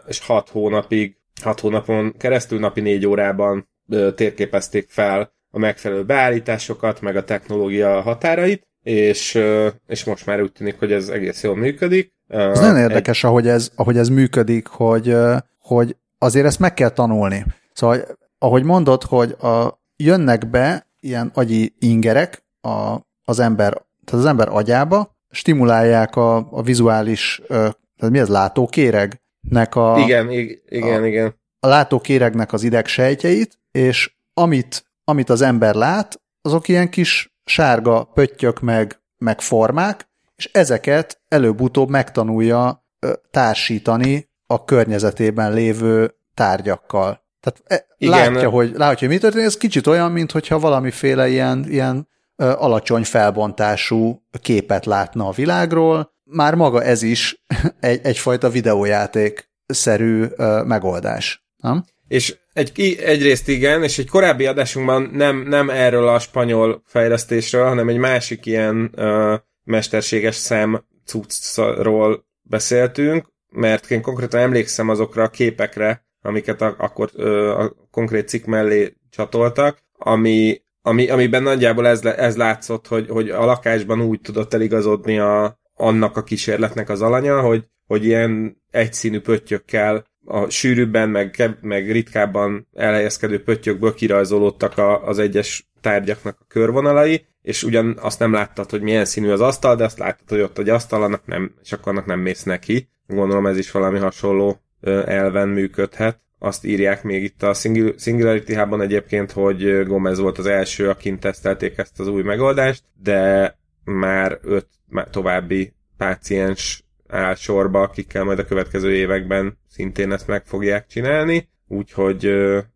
[0.07, 3.69] és 6 hónapig, 6 hónapon keresztül napi 4 órában
[4.15, 9.39] térképezték fel a megfelelő beállításokat, meg a technológia határait, és,
[9.87, 12.13] és most már úgy tűnik, hogy ez egész jól működik.
[12.27, 13.29] Ez nagyon érdekes, egy...
[13.29, 15.15] ahogy ez, ahogy ez működik, hogy,
[15.59, 17.45] hogy azért ezt meg kell tanulni.
[17.73, 18.05] Szóval,
[18.37, 23.71] ahogy mondod, hogy a, jönnek be ilyen agyi ingerek a, az ember,
[24.05, 29.97] tehát az ember agyába, stimulálják a, a vizuális, tehát mi ez, látókéregnek a...
[29.99, 30.29] Igen,
[30.69, 31.35] igen, a, igen.
[31.59, 38.59] A látókéregnek az idegsejtjeit, és amit, amit az ember lát, azok ilyen kis sárga pöttyök
[38.59, 42.85] meg, meg formák, és ezeket előbb-utóbb megtanulja
[43.31, 47.23] társítani a környezetében lévő tárgyakkal.
[47.39, 48.33] Tehát e, Igen.
[48.33, 54.21] látja, hogy, látja, hogy mi történik, ez kicsit olyan, mintha valamiféle ilyen, ilyen alacsony felbontású
[54.41, 56.11] képet látna a világról.
[56.23, 57.43] Már maga ez is
[57.79, 61.45] egy, egyfajta videójáték-szerű ö, megoldás.
[61.57, 61.85] Nem?
[62.09, 67.89] És egy, egyrészt igen, és egy korábbi adásunkban nem, nem erről a spanyol fejlesztésről, hanem
[67.89, 76.05] egy másik ilyen uh, mesterséges szem cuccról beszéltünk, mert én konkrétan emlékszem azokra a képekre,
[76.21, 82.37] amiket a, akkor uh, a konkrét cikk mellé csatoltak, ami, ami, amiben nagyjából ez, ez
[82.37, 87.65] látszott, hogy, hogy a lakásban úgy tudott eligazodni a, annak a kísérletnek az alanya, hogy,
[87.85, 95.69] hogy ilyen egyszínű pöttyökkel a sűrűbben, meg, meg ritkábban elhelyezkedő pöttyökből kirajzolódtak a, az egyes
[95.81, 99.97] tárgyaknak a körvonalai, és ugyan azt nem láttad, hogy milyen színű az asztal, de azt
[99.97, 102.89] láttad, hogy ott egy asztal, annak nem, és akkor annak nem mész neki.
[103.07, 104.61] Gondolom ez is valami hasonló
[105.05, 106.21] elven működhet.
[106.39, 107.53] Azt írják még itt a
[107.97, 113.55] Singularity hub egyébként, hogy Gomez volt az első, akin tesztelték ezt az új megoldást, de
[113.83, 114.67] már öt
[115.11, 122.25] további páciens áll sorba, akikkel majd a következő években szintén ezt meg fogják csinálni, úgyhogy,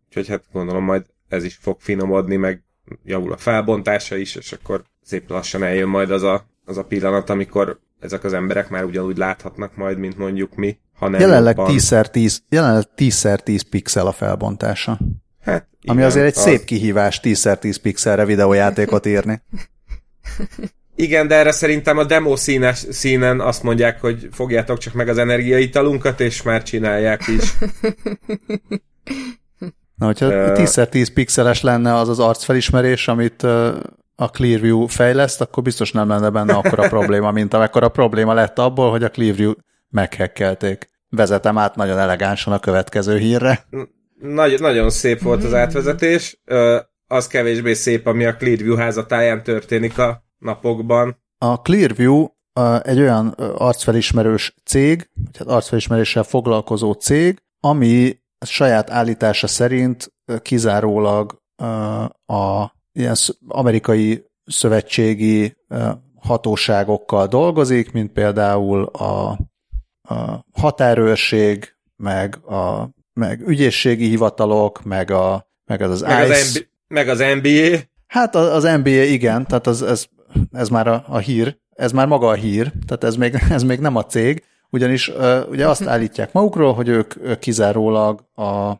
[0.06, 2.64] úgyhogy hát gondolom majd ez is fog finomodni, meg
[3.04, 7.30] javul a felbontása is, és akkor szép lassan eljön majd az a, az a pillanat,
[7.30, 12.84] amikor ezek az emberek már ugyanúgy láthatnak majd, mint mondjuk mi, hanem jelenleg 10x10, jelenleg
[12.96, 14.98] 10x10 pixel a felbontása.
[15.40, 16.42] Hát, igen, ami azért egy az...
[16.42, 19.42] szép kihívás 10x10 pixelre videójátékot írni.
[20.96, 25.18] Igen, de erre szerintem a demo színes, színen azt mondják, hogy fogjátok csak meg az
[25.18, 27.54] energiaitalunkat, és már csinálják is.
[29.96, 33.42] Na, hogyha uh, 10x10 pixeles lenne az az arcfelismerés, amit
[34.16, 38.58] a Clearview fejleszt, akkor biztos nem lenne benne akkor a probléma, mint a probléma lett
[38.58, 39.52] abból, hogy a Clearview
[39.90, 40.88] meghekkelték.
[41.08, 43.66] Vezetem át nagyon elegánsan a következő hírre.
[44.20, 46.40] Nagy, nagyon szép volt az átvezetés.
[47.06, 51.22] Az kevésbé szép, ami a Clearview házatáján történik a napokban.
[51.38, 52.26] A Clearview
[52.82, 61.42] egy olyan arcfelismerős cég, vagy arcfelismeréssel foglalkozó cég, ami saját állítása szerint kizárólag
[62.26, 63.14] a ilyen
[63.48, 65.56] amerikai szövetségi
[66.16, 69.30] hatóságokkal dolgozik, mint például a,
[70.08, 76.34] a határőrség, meg a meg ügyészségi hivatalok, meg, a, meg az az meg ICE.
[76.34, 77.78] Az MB, meg az NBA.
[78.06, 80.06] Hát az, az NBA igen, tehát az, ez,
[80.52, 83.80] ez már a, a hír, ez már maga a hír, tehát ez még, ez még
[83.80, 85.12] nem a cég, ugyanis
[85.48, 88.70] ugye azt állítják magukról, hogy ők kizárólag a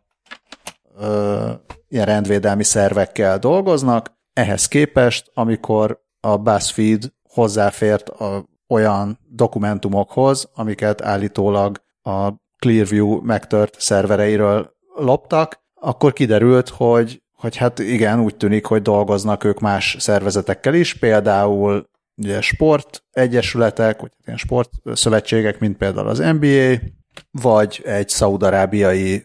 [0.98, 1.50] uh,
[1.88, 11.82] ilyen rendvédelmi szervekkel dolgoznak, ehhez képest, amikor a BuzzFeed hozzáfért a, olyan dokumentumokhoz, amiket állítólag
[12.02, 19.44] a Clearview megtört szervereiről loptak, akkor kiderült, hogy, hogy hát igen, úgy tűnik, hogy dolgoznak
[19.44, 26.78] ők más szervezetekkel is, például ugye sport egyesületek, vagy ilyen sportszövetségek, mint például az NBA,
[27.30, 29.22] vagy egy szaudarábiai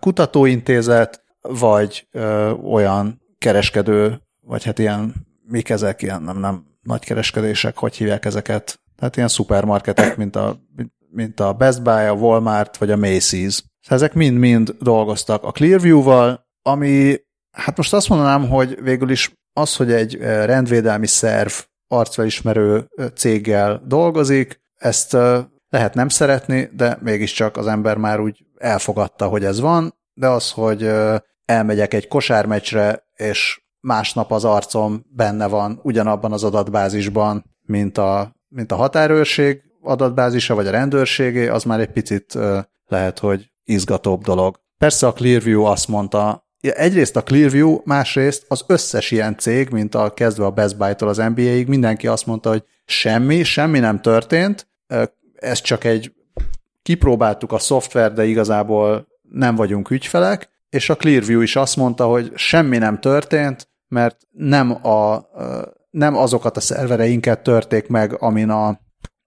[0.00, 5.14] kutatóintézet, vagy ö, olyan kereskedő, vagy hát ilyen,
[5.46, 8.80] mik ezek, ilyen nem, nem nagy kereskedések, hogy hívják ezeket?
[8.96, 10.60] Tehát ilyen szupermarketek, mint a,
[11.10, 13.58] mint a Best Buy, a Walmart, vagy a Macy's.
[13.88, 17.16] Ezek mind-mind dolgoztak a Clearview-val, ami,
[17.58, 21.52] hát most azt mondanám, hogy végül is az, hogy egy rendvédelmi szerv
[21.88, 25.12] arcfelismerő céggel dolgozik, ezt
[25.68, 30.50] lehet nem szeretni, de mégiscsak az ember már úgy elfogadta, hogy ez van, de az,
[30.50, 30.90] hogy
[31.44, 38.72] elmegyek egy kosármeccsre, és másnap az arcom benne van ugyanabban az adatbázisban, mint a, mint
[38.72, 42.38] a határőrség adatbázisa, vagy a rendőrségé, az már egy picit
[42.86, 44.60] lehet, hogy izgatóbb dolog.
[44.78, 50.14] Persze a Clearview azt mondta, egyrészt a Clearview, másrészt az összes ilyen cég, mint a
[50.14, 54.68] kezdve a Best Buy-tól az NBA-ig, mindenki azt mondta, hogy semmi, semmi nem történt,
[55.34, 56.12] ez csak egy
[56.82, 62.32] kipróbáltuk a szoftver, de igazából nem vagyunk ügyfelek, és a Clearview is azt mondta, hogy
[62.34, 65.28] semmi nem történt, mert nem, a,
[65.90, 68.80] nem azokat a szervereinket törték meg, amin, a,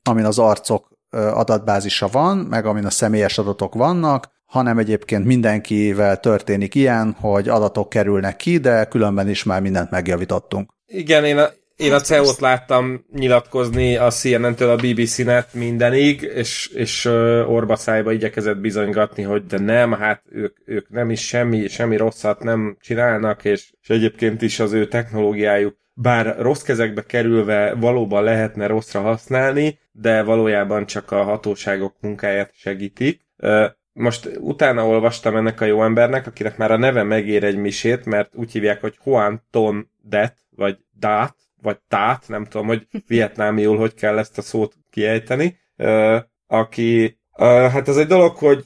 [0.03, 6.75] amin az arcok adatbázisa van, meg amin a személyes adatok vannak, hanem egyébként mindenkivel történik
[6.75, 10.69] ilyen, hogy adatok kerülnek ki, de különben is már mindent megjavítottunk.
[10.85, 17.05] Igen, én a, én a CEO-t láttam nyilatkozni a CNN-től a BBC-net mindenig, és, és
[17.47, 17.77] orba
[18.11, 23.45] igyekezett bizonygatni, hogy de nem, hát ők, ők nem is semmi, semmi rosszat nem csinálnak,
[23.45, 29.79] és, és egyébként is az ő technológiájuk bár rossz kezekbe kerülve valóban lehetne rosszra használni,
[29.91, 33.21] de valójában csak a hatóságok munkáját segítik.
[33.93, 38.35] Most utána olvastam ennek a jó embernek, akinek már a neve megér egy misét, mert
[38.35, 43.93] úgy hívják, hogy Juan Ton Det, vagy Dat, vagy Tát, nem tudom, hogy vietnámiul hogy
[43.93, 45.57] kell ezt a szót kiejteni,
[46.47, 48.65] aki, hát ez egy dolog, hogy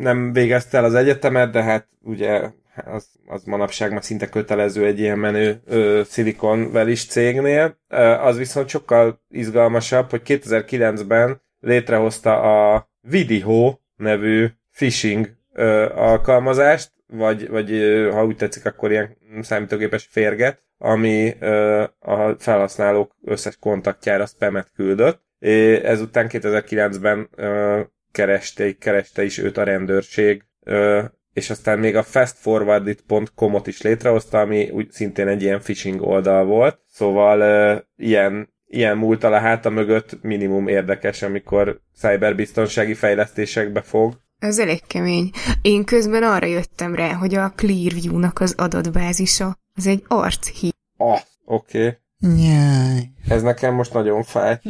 [0.00, 2.50] nem végezte el az egyetemet, de hát ugye
[2.84, 5.62] az, az manapság már szinte kötelező egy ilyen menő
[6.08, 7.78] Silicon Valley cégnél.
[8.20, 17.70] Az viszont sokkal izgalmasabb, hogy 2009-ben létrehozta a Vidiho nevű phishing ö, alkalmazást, vagy, vagy
[18.12, 25.22] ha úgy tetszik, akkor ilyen számítógépes férget, ami ö, a felhasználók összes kontaktjára spamet küldött.
[25.38, 27.80] É, ezután 2009-ben ö,
[28.12, 34.70] kereste, kereste is őt a rendőrség, ö, és aztán még a fastforwarded.com-ot is létrehozta, ami
[34.70, 36.80] úgy szintén egy ilyen phishing oldal volt.
[36.86, 44.20] Szóval ö, ilyen ilyen múltal a háta mögött minimum érdekes, amikor cyberbiztonsági fejlesztésekbe fog.
[44.38, 45.30] Ez elég kemény.
[45.62, 50.72] Én közben arra jöttem rá, hogy a Clearview-nak az adatbázisa az egy archív.
[50.96, 51.98] Ah, oké.
[52.20, 53.10] Okay.
[53.28, 54.60] Ez nekem most nagyon fáj.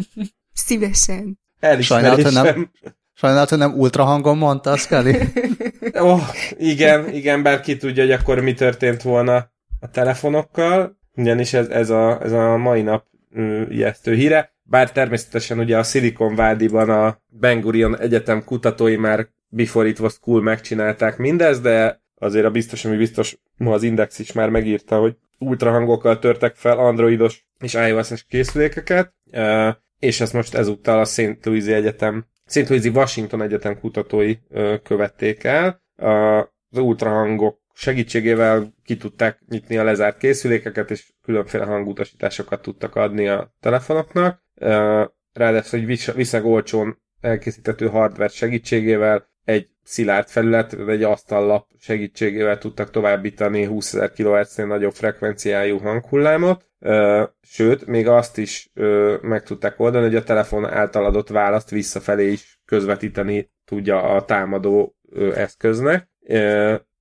[0.53, 1.39] Szívesen.
[1.81, 2.71] Sajnálat, hogy nem,
[3.13, 5.17] sajnálat, hogy nem ultrahangon mondta, Scully.
[5.93, 6.23] oh,
[6.59, 11.91] igen, igen, bár ki tudja, hogy akkor mi történt volna a telefonokkal, ugyanis ez, ez,
[11.91, 13.11] a, ez a mai nap
[13.69, 14.55] ijesztő híre.
[14.63, 20.19] Bár természetesen ugye a Silicon Valley-ban a Ben Gurion Egyetem kutatói már before it was
[20.19, 24.99] cool megcsinálták mindezt, de azért a biztos, ami biztos, ma az Index is már megírta,
[24.99, 29.15] hogy ultrahangokkal törtek fel androidos és iOS-es készülékeket,
[29.99, 31.39] és ezt most ezúttal a St.
[31.43, 32.69] Louis Egyetem, St.
[32.69, 34.37] Louis Washington Egyetem kutatói
[34.83, 35.83] követték el.
[36.71, 43.55] Az ultrahangok segítségével ki tudták nyitni a lezárt készülékeket, és különféle hangutasításokat tudtak adni a
[43.61, 44.43] telefonoknak.
[45.33, 53.65] Ráadásul egy viszonylag olcsón elkészítető hardware segítségével egy szilárd felület, egy asztallap segítségével tudtak továbbítani
[53.65, 56.71] 20 ezer kHz-nél nagyobb frekvenciájú hanghullámot,
[57.43, 58.71] sőt, még azt is
[59.23, 64.97] meg tudták oldani, hogy a telefon által adott választ visszafelé is közvetíteni tudja a támadó
[65.35, 66.09] eszköznek.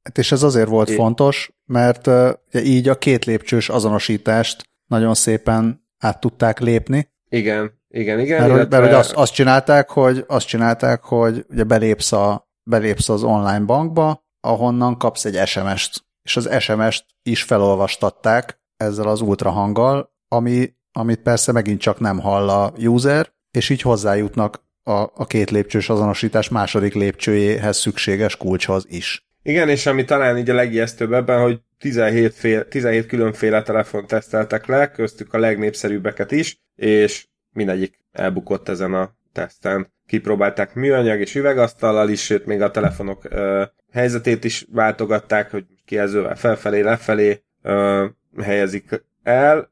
[0.04, 0.95] Hát és ez azért volt é.
[0.95, 7.10] fontos, mert uh, így a két lépcsős azonosítást nagyon szépen át tudták lépni.
[7.30, 8.39] Igen, igen, igen.
[8.39, 8.80] Mert, illetve...
[8.80, 13.60] mert hogy azt, azt, csinálták, hogy azt csinálták, hogy ugye belépsz, a, belépsz az online
[13.60, 21.22] bankba, ahonnan kapsz egy SMS-t, és az SMS-t is felolvastatták ezzel az ultrahanggal, ami, amit
[21.22, 26.49] persze megint csak nem hall a user, és így hozzájutnak a, a két lépcsős azonosítás
[26.49, 29.30] második lépcsőjéhez szükséges kulcshoz is.
[29.44, 34.66] Igen, és ami talán így a legijesztőbb ebben, hogy 17, fél, 17 különféle telefont teszteltek
[34.66, 39.94] le, köztük a legnépszerűbbeket is, és mindegyik elbukott ezen a teszten.
[40.08, 46.36] Kipróbálták műanyag és üvegasztallal is, sőt még a telefonok ö, helyzetét is váltogatták, hogy kijelzővel
[46.36, 48.06] felfelé, lefelé ö,
[48.42, 49.70] helyezik el.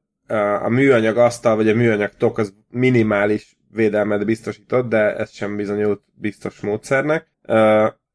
[0.61, 6.01] A műanyag asztal, vagy a műanyag tok az minimális védelmet biztosított, de ez sem bizonyult
[6.13, 7.27] biztos módszernek.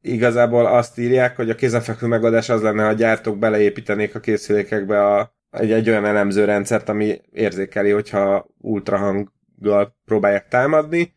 [0.05, 5.05] Igazából azt írják, hogy a kézenfekvő megoldás az lenne, ha a gyártók beleépítenék a készülékekbe
[5.05, 11.13] a, egy, egy olyan elemző rendszert, ami érzékeli, hogyha ultrahanggal próbálják támadni,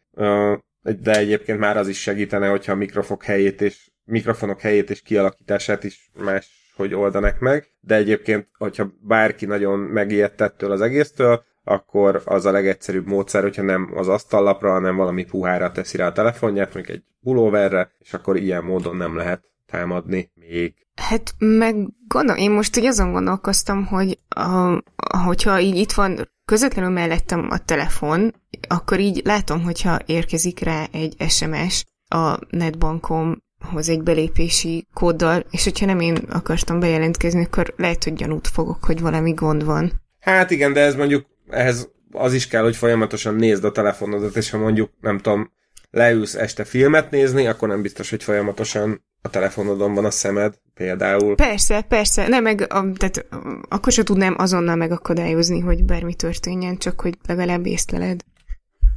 [1.03, 5.84] de egyébként már az is segítene, hogyha a mikrofok helyét és mikrofonok helyét és kialakítását
[5.84, 12.22] is más hogy oldanak meg, de egyébként, hogyha bárki nagyon megijedt ettől az egésztől, akkor
[12.24, 16.74] az a legegyszerűbb módszer, hogyha nem az asztallapra, hanem valami puhára teszi rá a telefonját,
[16.74, 20.74] mondjuk egy pulóverre, és akkor ilyen módon nem lehet támadni még.
[20.94, 21.76] Hát meg
[22.08, 24.82] gondolom, én most így azon gondolkoztam, hogy a,
[25.24, 28.34] hogyha így itt van közvetlenül mellettem a telefon,
[28.68, 35.86] akkor így látom, hogyha érkezik rá egy SMS a netbankomhoz egy belépési kóddal, és hogyha
[35.86, 39.92] nem én akartam bejelentkezni, akkor lehet, hogy gyanút fogok, hogy valami gond van.
[40.20, 44.51] Hát igen, de ez mondjuk ehhez az is kell, hogy folyamatosan nézd a telefonodat, és
[44.51, 45.53] ha mondjuk, nem tudom,
[45.90, 51.34] leülsz este filmet nézni, akkor nem biztos, hogy folyamatosan a telefonodon van a szemed, például.
[51.34, 53.26] Persze, persze, nem, meg, a, tehát
[53.68, 58.20] akkor sem tudnám azonnal megakadályozni, hogy bármi történjen, csak hogy legalább észleled.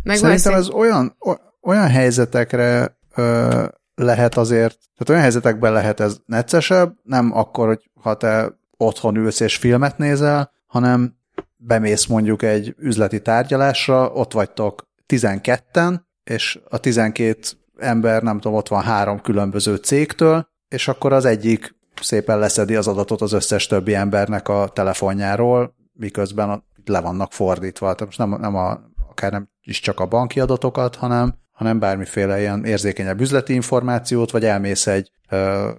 [0.04, 1.18] Meg Szerintem ez olyan,
[1.62, 8.16] olyan helyzetekre ö, lehet azért, tehát olyan helyzetekben lehet ez neccesebb, nem akkor, hogy ha
[8.18, 11.16] te otthon ülsz és filmet nézel, hanem
[11.64, 17.40] bemész mondjuk egy üzleti tárgyalásra, ott vagytok 12-en, és a 12
[17.78, 22.88] ember, nem tudom, ott van három különböző cégtől, és akkor az egyik szépen leszedi az
[22.88, 27.94] adatot az összes többi embernek a telefonjáról, miközben le vannak fordítva.
[27.94, 32.40] Tehát most nem, nem a, akár nem is csak a banki adatokat, hanem, hanem bármiféle
[32.40, 35.70] ilyen érzékenyebb üzleti információt, vagy elmész egy ö,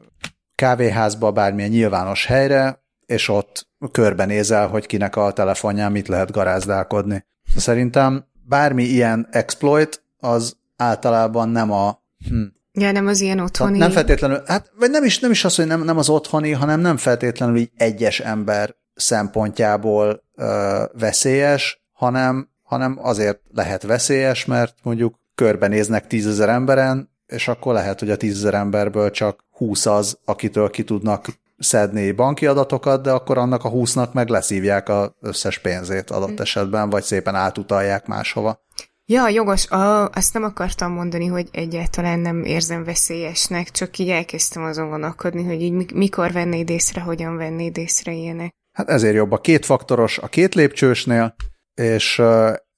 [0.54, 2.81] kávéházba, bármilyen nyilvános helyre,
[3.12, 7.24] és ott körbenézel, hogy kinek a telefonján mit lehet garázdálkodni.
[7.56, 12.02] Szerintem bármi ilyen exploit, az általában nem a...
[12.28, 12.42] Hm,
[12.74, 13.78] Ja, nem az ilyen otthoni.
[13.78, 16.80] Nem feltétlenül, hát, vagy nem is, nem is az, hogy nem, nem az otthoni, hanem
[16.80, 25.18] nem feltétlenül így egyes ember szempontjából ö, veszélyes, hanem, hanem azért lehet veszélyes, mert mondjuk
[25.34, 30.84] körbenéznek tízezer emberen, és akkor lehet, hogy a tízezer emberből csak húsz az, akitől ki
[30.84, 31.26] tudnak
[31.62, 36.90] szedni banki adatokat, de akkor annak a húsznak meg leszívják az összes pénzét adott esetben,
[36.90, 38.60] vagy szépen átutalják máshova.
[39.04, 44.64] Ja, jogos, a, azt nem akartam mondani, hogy egyáltalán nem érzem veszélyesnek, csak így elkezdtem
[44.64, 48.54] azon gondolkodni, hogy így mikor vennéd észre, hogyan vennéd észre ilyenek.
[48.72, 51.34] Hát ezért jobb a kétfaktoros a két lépcsősnél,
[51.74, 52.22] és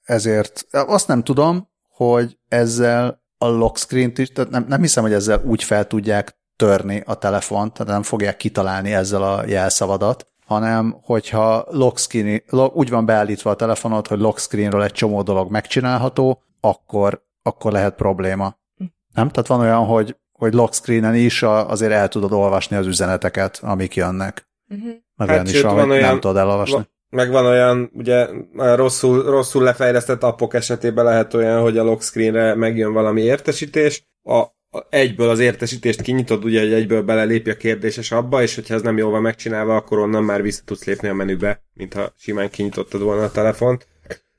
[0.02, 5.12] ezért azt nem tudom, hogy ezzel a lock screen-t is, tehát nem, nem hiszem, hogy
[5.12, 10.96] ezzel úgy fel tudják törni a telefont, tehát nem fogják kitalálni ezzel a jelszavadat, hanem
[11.02, 12.42] hogyha lock screen,
[12.72, 17.94] úgy van beállítva a telefonod, hogy lock screenről egy csomó dolog megcsinálható, akkor, akkor lehet
[17.94, 18.56] probléma.
[19.14, 19.28] Nem?
[19.28, 23.94] Tehát van olyan, hogy, hogy lock screenen is azért el tudod olvasni az üzeneteket, amik
[23.94, 24.48] jönnek.
[24.68, 24.92] Uh-huh.
[25.16, 26.76] Meg hát olyan is van, van olyan, nem tudod elolvasni.
[26.76, 32.02] Va- meg van olyan, ugye rosszul, rosszul lefejlesztett appok esetében lehet olyan, hogy a lock
[32.02, 34.44] screenre megjön valami értesítés, a,
[34.90, 38.96] egyből az értesítést kinyitod, ugye, hogy egyből belelépj a kérdéses abba, és hogyha ez nem
[38.96, 43.22] jól van megcsinálva, akkor onnan már vissza tudsz lépni a menübe, mintha simán kinyitottad volna
[43.22, 43.86] a telefont.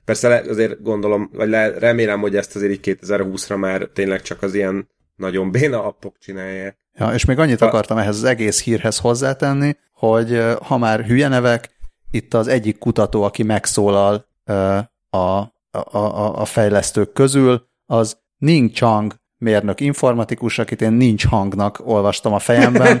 [0.04, 4.42] Persze le, azért gondolom, vagy le, remélem, hogy ezt azért így 2020-ra már tényleg csak
[4.42, 6.78] az ilyen nagyon béna appok csinálják.
[6.94, 7.66] Ja, és még annyit a...
[7.66, 11.70] akartam ehhez az egész hírhez hozzátenni, hogy ha már hülye nevek,
[12.10, 15.52] itt az egyik kutató, aki megszólal a, a,
[15.90, 22.38] a, a fejlesztők közül, az Ning Chang mérnök informatikus, akit én nincs hangnak olvastam a
[22.38, 23.00] fejemben.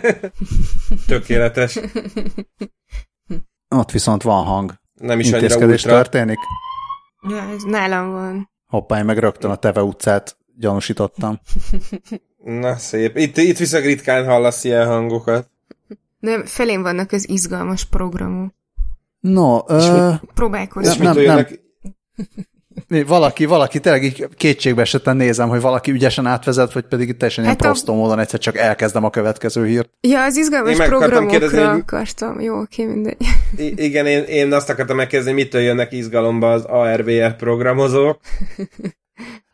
[1.06, 1.78] Tökéletes.
[3.68, 4.74] Ott viszont van hang.
[4.94, 5.90] Nem is annyira ultra.
[5.90, 6.38] történik?
[7.28, 8.50] Ja, ez nálam van.
[8.66, 11.40] Hoppá, én meg rögtön a Teve utcát gyanúsítottam.
[12.62, 13.16] Na szép.
[13.16, 15.50] Itt, itt viszont ritkán hallasz ilyen hangokat.
[16.18, 18.54] Nem, felén vannak az izgalmas programok.
[19.20, 21.02] No, és uh, próbálkozom.
[21.02, 21.46] Nem, nem, nem.
[23.06, 27.44] Valaki, valaki tényleg így kétségbe esetten nézem, hogy valaki ügyesen átvezet, vagy pedig itt teljesen
[27.44, 27.96] hát ilyen prostó a...
[27.96, 29.90] módon egyszer csak elkezdem a következő hírt.
[30.00, 31.80] Ja, az izgalmas én programokra kérdezni, hogy...
[31.80, 32.40] akartam.
[32.40, 33.16] Jó, oké, mindegy.
[33.56, 38.20] I- igen, én, én azt akartam megkérdezni, mitől jönnek izgalomba az ARVR programozók.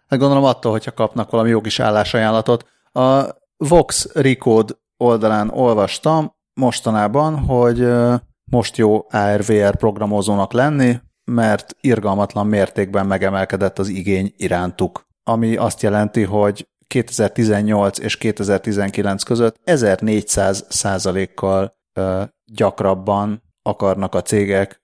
[0.08, 2.66] Hát gondolom attól, hogyha kapnak valami jó kis állásajánlatot.
[2.92, 3.24] A
[3.56, 7.86] Vox Recode oldalán olvastam mostanában, hogy
[8.44, 16.22] most jó ARVR programozónak lenni, mert irgalmatlan mértékben megemelkedett az igény irántuk, ami azt jelenti,
[16.22, 21.76] hogy 2018 és 2019 között 1400 százalékkal
[22.52, 24.82] gyakrabban akarnak a cégek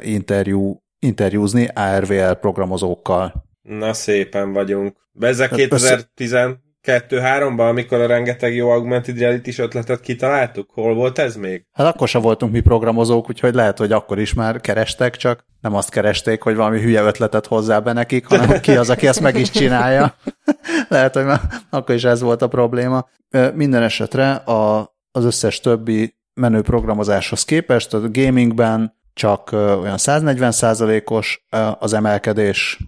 [0.00, 3.46] interjú, interjúzni ARVL programozókkal.
[3.62, 4.96] Na szépen vagyunk.
[5.20, 6.36] Ezek 2010
[6.88, 10.70] kettő-háromban, amikor a rengeteg jó augmented reality ötletet kitaláltuk?
[10.72, 11.66] Hol volt ez még?
[11.72, 15.74] Hát akkor sem voltunk mi programozók, úgyhogy lehet, hogy akkor is már kerestek, csak nem
[15.74, 19.36] azt keresték, hogy valami hülye ötletet hozzá be nekik, hanem ki az, aki ezt meg
[19.36, 20.14] is csinálja.
[20.88, 23.08] lehet, hogy már akkor is ez volt a probléma.
[23.54, 31.44] Minden esetre a, az összes többi menő programozáshoz képest a gamingben csak olyan 140% os
[31.78, 32.78] az emelkedés,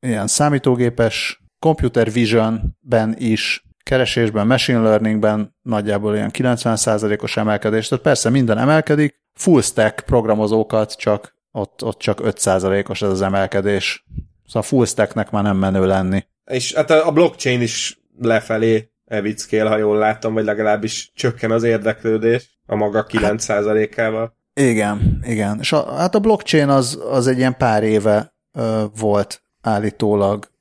[0.00, 8.58] ilyen számítógépes computer vision-ben is, keresésben, machine learningben nagyjából olyan 90%-os emelkedés, tehát persze minden
[8.58, 14.04] emelkedik, full stack programozókat csak ott, ott csak 5%-os ez az emelkedés.
[14.46, 16.24] Szóval full stacknek már nem menő lenni.
[16.44, 22.58] És hát a blockchain is lefelé evickél, ha jól látom, vagy legalábbis csökken az érdeklődés
[22.66, 24.36] a maga 9%-ával.
[24.54, 25.58] Hát, igen, igen.
[25.60, 30.51] És a, hát a blockchain az, az egy ilyen pár éve ö, volt állítólag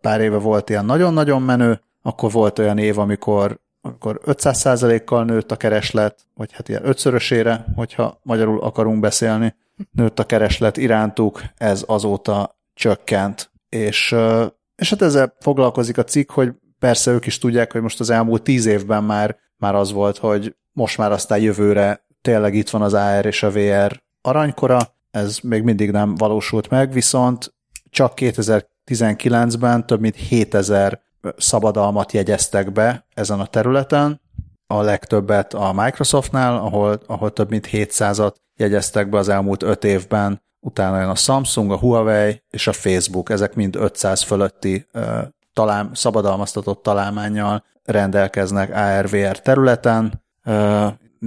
[0.00, 5.56] pár éve volt ilyen nagyon-nagyon menő, akkor volt olyan év, amikor, amikor 500%-kal nőtt a
[5.56, 9.54] kereslet, vagy hát ilyen ötszörösére, hogyha magyarul akarunk beszélni,
[9.90, 13.50] nőtt a kereslet irántuk, ez azóta csökkent.
[13.68, 14.14] És,
[14.76, 18.42] és hát ezzel foglalkozik a cikk, hogy persze ők is tudják, hogy most az elmúlt
[18.42, 22.94] tíz évben már, már az volt, hogy most már aztán jövőre tényleg itt van az
[22.94, 24.78] AR és a VR aranykora,
[25.10, 27.54] ez még mindig nem valósult meg, viszont
[27.90, 31.02] csak 2000 19-ben több mint 7000
[31.36, 34.20] szabadalmat jegyeztek be ezen a területen,
[34.66, 40.42] a legtöbbet a Microsoftnál, ahol, ahol több mint 700-at jegyeztek be az elmúlt 5 évben,
[40.60, 44.86] utána jön a Samsung, a Huawei és a Facebook, ezek mind 500 fölötti
[45.52, 50.24] talán, szabadalmaztatott találmányjal rendelkeznek ARVR területen.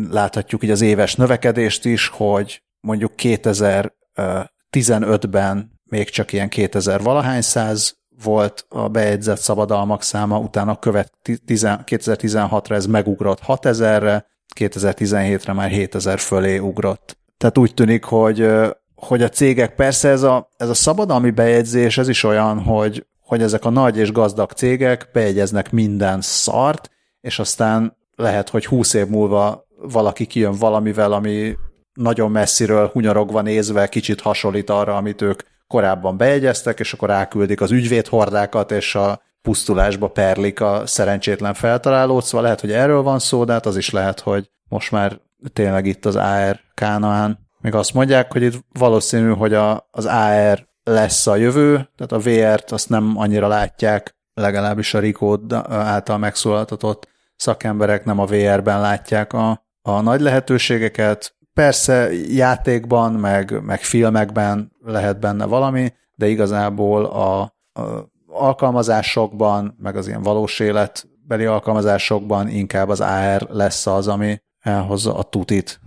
[0.09, 7.95] Láthatjuk így az éves növekedést is, hogy mondjuk 2015-ben még csak ilyen 2000 valahány száz
[8.23, 14.25] volt a bejegyzett szabadalmak száma, utána követ 2016-ra ez megugrott 6000-re,
[14.59, 17.17] 2017-re már 7000 fölé ugrott.
[17.37, 18.49] Tehát úgy tűnik, hogy,
[18.95, 23.41] hogy a cégek, persze ez a, ez a szabadalmi bejegyzés, ez is olyan, hogy, hogy
[23.41, 26.89] ezek a nagy és gazdag cégek bejegyeznek minden szart,
[27.21, 31.55] és aztán lehet, hogy 20 év múlva valaki kijön valamivel, ami
[31.93, 37.71] nagyon messziről hunyorogva nézve kicsit hasonlít arra, amit ők korábban bejegyeztek, és akkor elküldik az
[37.71, 43.53] ügyvédhordákat, és a pusztulásba perlik a szerencsétlen feltalálót, szóval lehet, hogy erről van szó, de
[43.53, 45.19] hát az is lehet, hogy most már
[45.53, 47.39] tényleg itt az AR Kánaán.
[47.59, 52.29] Még azt mondják, hogy itt valószínű, hogy a, az AR lesz a jövő, tehát a
[52.29, 55.37] VR-t azt nem annyira látják, legalábbis a Rico
[55.69, 63.81] által megszólaltatott szakemberek nem a VR-ben látják a, a nagy lehetőségeket, Persze játékban, meg, meg
[63.81, 67.41] filmekben lehet benne valami, de igazából a,
[67.81, 75.17] a alkalmazásokban, meg az ilyen valós életbeli alkalmazásokban inkább az AR lesz az, ami elhozza
[75.17, 75.79] a tutit.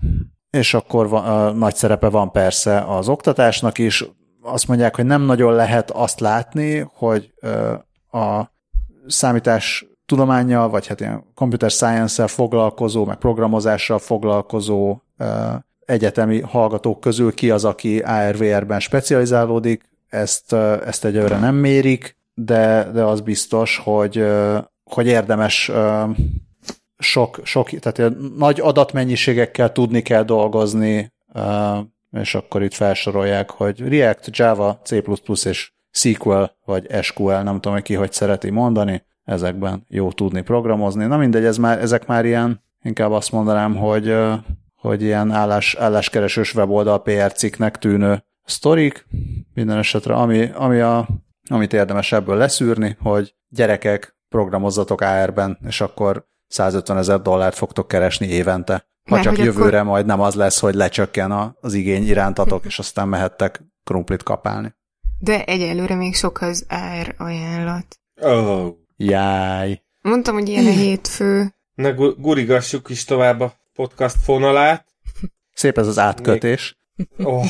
[0.51, 4.05] És akkor van, a, nagy szerepe van persze az oktatásnak is.
[4.43, 7.33] Azt mondják, hogy nem nagyon lehet azt látni, hogy
[8.11, 8.43] a
[9.07, 15.01] számítás tudományjal, vagy hát ilyen computer science-szel foglalkozó, meg programozással foglalkozó
[15.85, 20.53] egyetemi hallgatók közül ki az, aki ARVR-ben specializálódik, ezt,
[20.87, 24.27] ezt egyelőre nem mérik, de, de az biztos, hogy,
[24.85, 25.71] hogy érdemes
[26.99, 31.13] sok, sok, tehát nagy adatmennyiségekkel tudni kell dolgozni,
[32.13, 35.03] és akkor itt felsorolják, hogy React, Java, C++
[35.45, 41.07] és SQL, vagy SQL, nem tudom, hogy ki hogy szereti mondani, ezekben jó tudni programozni.
[41.07, 44.17] Na mindegy, ez már, ezek már ilyen, inkább azt mondanám, hogy,
[44.75, 49.07] hogy ilyen állás, álláskeresős weboldal PR cikknek tűnő sztorik,
[49.55, 51.09] minden esetre, ami, ami a,
[51.49, 58.27] amit érdemes ebből leszűrni, hogy gyerekek, programozzatok AR-ben, és akkor 150 ezer dollárt fogtok keresni
[58.27, 58.73] évente.
[59.09, 59.91] Ha Mert csak jövőre akkor...
[59.91, 64.75] majd nem az lesz, hogy lecsökken az igény irántatok, és aztán mehettek krumplit kapálni.
[65.19, 67.99] De egyelőre még sok az ár ajánlat.
[68.21, 68.78] Oh.
[69.01, 69.83] Jáj.
[70.03, 71.55] Mondtam, hogy ilyen a hétfő.
[71.75, 74.87] Na, gu- gurigassuk is tovább a podcast fonalát.
[75.55, 76.79] Szép ez az átkötés.
[77.19, 77.45] Oh.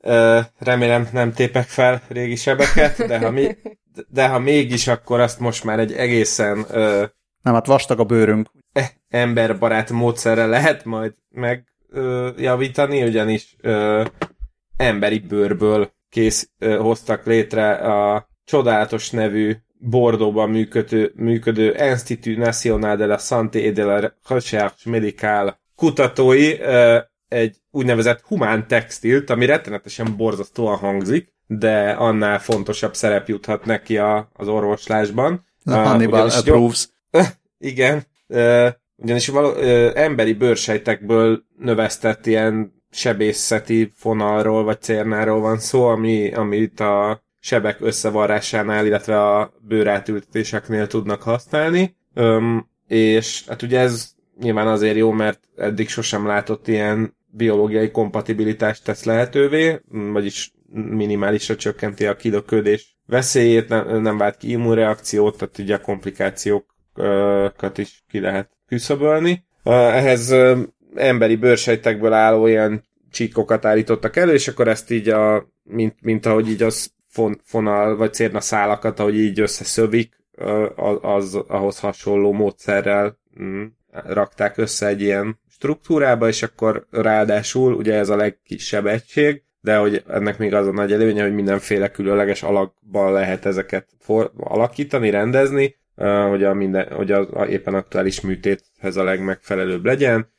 [0.00, 3.56] Ö, remélem nem tépek fel régi sebeket, de ha, mi,
[4.08, 7.04] de ha mégis, akkor azt most már egy egészen ö,
[7.42, 8.50] Nem, hát vastag a bőrünk.
[8.72, 14.04] eh, emberbarát módszerre lehet majd megjavítani, ugyanis ö,
[14.76, 23.06] emberi bőrből kész ö, hoztak létre a csodálatos nevű Bordóban működő, működő Institut National de
[23.06, 26.58] la Santé et de la Recherche Médicale kutatói
[27.28, 34.30] egy úgynevezett humán textilt, ami rettenetesen borzasztóan hangzik, de annál fontosabb szerep juthat neki a,
[34.32, 35.46] az orvoslásban.
[35.64, 36.88] A Ah, Hannibal approves.
[37.58, 45.86] igen, ö, ugyanis való, ö, emberi bőrsejtekből növesztett ilyen sebészeti fonalról vagy cérnáról van szó,
[45.86, 51.96] ami, amit a sebek összevarrásánál, illetve a bőrátültetéseknél tudnak használni.
[52.14, 58.84] Öm, és hát ugye ez nyilván azért jó, mert eddig sosem látott ilyen biológiai kompatibilitást
[58.84, 59.80] tesz lehetővé,
[60.12, 67.78] vagyis minimálisra csökkenti a kilöködés veszélyét, nem, nem vált ki immunreakciót, tehát ugye a komplikációkat
[67.78, 69.44] is ki lehet küszöbölni.
[69.64, 70.34] Ehhez
[70.94, 76.48] emberi bőrsejtekből álló ilyen csíkokat állítottak elő, és akkor ezt így a, mint, mint ahogy
[76.48, 80.20] így az fon, fonal, vagy cérna szálakat, ahogy így összeszövik,
[81.00, 88.08] az ahhoz hasonló módszerrel mm, rakták össze egy ilyen struktúrába, és akkor ráadásul, ugye ez
[88.08, 93.12] a legkisebb egység, de hogy ennek még az a nagy előnye, hogy mindenféle különleges alakban
[93.12, 95.76] lehet ezeket for- alakítani, rendezni,
[96.28, 100.32] hogy, a minden, hogy a, a éppen aktuális műtéthez a legmegfelelőbb legyen.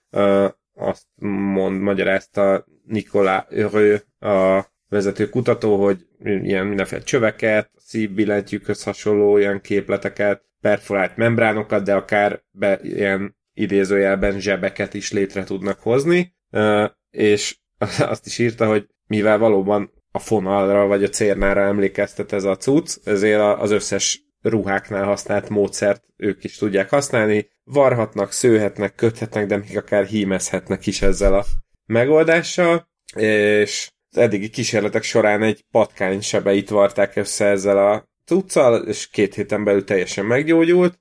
[0.76, 1.06] Azt
[1.54, 10.44] mond, magyarázta Nikolá Örő, a vezető kutató, hogy ilyen mindenféle csöveket, szívbillentyűkhöz hasonló ilyen képleteket,
[10.62, 16.36] perforált membránokat, de akár be, ilyen idézőjelben zsebeket is létre tudnak hozni,
[17.12, 17.58] és
[18.00, 22.98] azt is írta, hogy mivel valóban a fonalra vagy a cérnára emlékeztet ez a cucc,
[23.04, 29.78] ezért az összes ruháknál használt módszert ők is tudják használni, varhatnak, szőhetnek, köthetnek, de még
[29.78, 31.46] akár hímezhetnek is ezzel a
[31.86, 39.10] megoldással, és az eddigi kísérletek során egy patkány sebeit varták össze ezzel a cuccal, és
[39.10, 41.00] két héten belül teljesen meggyógyult,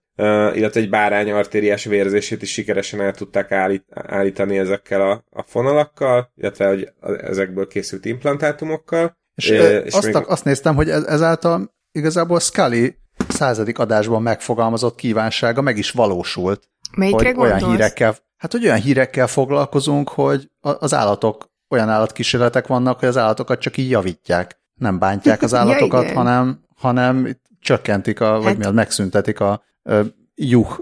[0.55, 6.33] illetve egy bárány artériás vérzését is sikeresen el tudták állít, állítani ezekkel a, a fonalakkal,
[6.37, 6.89] illetve hogy
[7.21, 9.17] ezekből készült implantátumokkal.
[9.35, 10.25] És, e, és azt, még...
[10.27, 12.95] azt néztem, hogy ezáltal igazából Scully
[13.29, 16.71] századik adásban megfogalmazott kívánsága meg is valósult.
[16.97, 17.63] Melyikre hogy gondolsz?
[17.63, 23.17] olyan hírekkel, hát hogy olyan hírekkel foglalkozunk, hogy az állatok, olyan állatkísérletek vannak, hogy az
[23.17, 24.61] állatokat csak így javítják.
[24.75, 29.63] Nem bántják az állatokat, ja, hanem, hanem csökkentik, a, vagy Hát- mi az, megszüntetik a
[29.83, 30.03] ö,
[30.35, 30.79] juh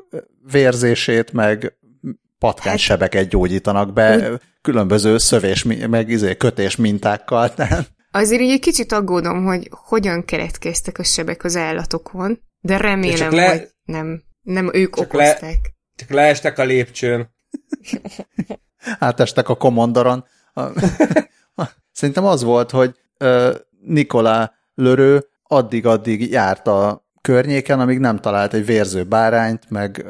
[0.51, 1.79] vérzését, meg
[2.39, 4.31] patkánysebeket gyógyítanak be
[4.63, 7.55] különböző szövés, meg izé, kötés mintákkal.
[7.55, 13.17] Tehát Azért így egy kicsit aggódom, hogy hogyan keletkeztek a sebek az állatokon, de remélem,
[13.17, 15.75] csak le- hogy nem, nem ők Csak le- okozták.
[15.97, 17.31] Csak leestek a lépcsőn.
[18.99, 20.25] átestek a komondoron.
[21.93, 28.67] Szerintem az volt, hogy ö, Nikolá Lörő addig-addig járt a környéken, amíg nem talált egy
[28.67, 30.07] vérző bárányt, meg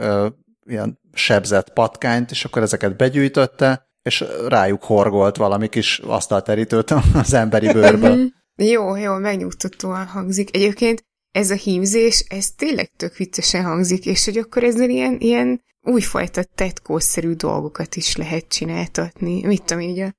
[0.66, 6.90] ilyen sebzett patkányt, és akkor ezeket begyűjtötte, és rájuk horgolt valami kis asztalterítőt
[7.22, 8.18] az emberi bőrből.
[8.56, 10.56] Jó, jó, megnyugtatóan hangzik.
[10.56, 15.62] Egyébként ez a hímzés, ez tényleg tök viccesen hangzik, és hogy akkor ezzel ilyen, ilyen
[15.82, 19.46] újfajta tetkószerű dolgokat is lehet csináltatni.
[19.46, 20.14] Mit tudom ugye a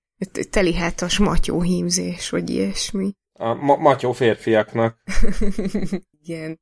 [0.49, 3.11] telihátas matyó hímzés, vagy ilyesmi.
[3.33, 4.97] A ma- matyó férfiaknak.
[6.23, 6.59] Igen.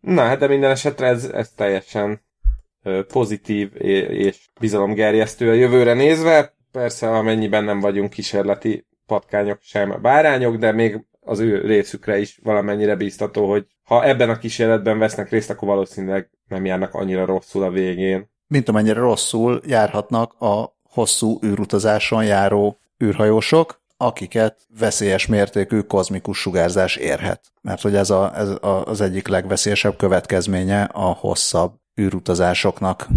[0.00, 2.24] Na, hát de minden esetre ez, ez teljesen
[3.08, 3.70] pozitív
[4.10, 6.54] és bizalomgerjesztő a jövőre nézve.
[6.72, 12.96] Persze, amennyiben nem vagyunk kísérleti patkányok sem bárányok, de még az ő részükre is valamennyire
[12.96, 17.70] bíztató, hogy ha ebben a kísérletben vesznek részt, akkor valószínűleg nem járnak annyira rosszul a
[17.70, 18.30] végén.
[18.46, 27.52] Mint amennyire rosszul járhatnak a hosszú űrutazáson járó űrhajósok, akiket veszélyes mértékű kozmikus sugárzás érhet.
[27.62, 33.08] Mert hogy ez, a, ez a, az egyik legveszélyesebb következménye a hosszabb űrutazásoknak.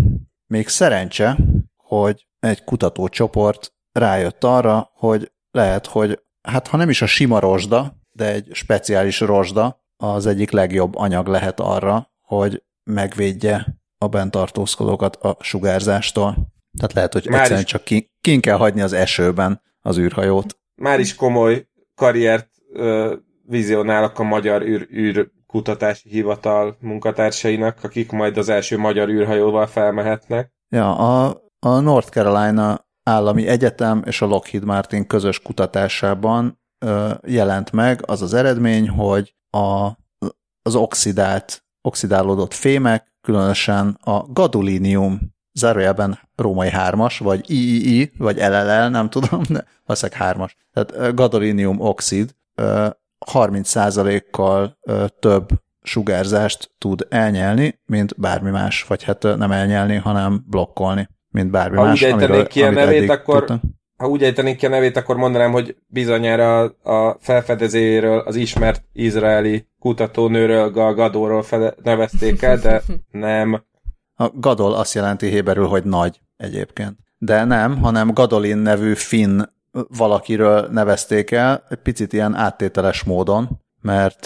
[0.47, 1.37] Még szerencse,
[1.75, 7.95] hogy egy kutatócsoport rájött arra, hogy lehet, hogy hát ha nem is a sima rozsda,
[8.11, 15.15] de egy speciális rozsda az egyik legjobb anyag lehet arra, hogy megvédje a bent tartózkodókat
[15.15, 16.57] a sugárzástól.
[16.79, 20.57] Tehát lehet, hogy Már egyszerűen is- csak ki, kell hagyni az esőben az űrhajót.
[20.75, 28.37] Már is komoly karriert ö, vizionálok a Magyar űr, űr kutatási hivatal munkatársainak, akik majd
[28.37, 30.53] az első magyar űrhajóval felmehetnek.
[30.69, 37.71] Ja, a, a North Carolina állami egyetem és a Lockheed Martin közös kutatásában ö, jelent
[37.71, 39.89] meg az az eredmény, hogy a,
[40.61, 45.19] az oxidált, oxidálódott fémek, különösen a gadolínium,
[45.59, 50.55] zárójelben római hármas, vagy III, vagy LLL, nem tudom, de valószínűleg hármas.
[50.73, 52.35] Tehát gadolínium oxid
[53.31, 54.77] 30%-kal
[55.19, 55.49] több
[55.81, 61.83] sugárzást tud elnyelni, mint bármi más, vagy hát nem elnyelni, hanem blokkolni, mint bármi ha
[61.83, 62.03] más.
[62.03, 63.59] Úgy amiről, ki a nevét, akkor, tudtam.
[63.97, 69.67] ha úgy ejtenék ki a nevét, akkor mondanám, hogy bizonyára a felfedezéről az ismert izraeli
[69.79, 71.45] kutatónőről, Gal Gadóról
[71.83, 72.81] nevezték el, de
[73.11, 73.67] nem.
[74.21, 76.97] A Gadol azt jelenti héberül, hogy nagy egyébként.
[77.17, 79.41] De nem, hanem Gadolin nevű finn
[79.97, 84.25] valakiről nevezték el, egy picit ilyen áttételes módon, mert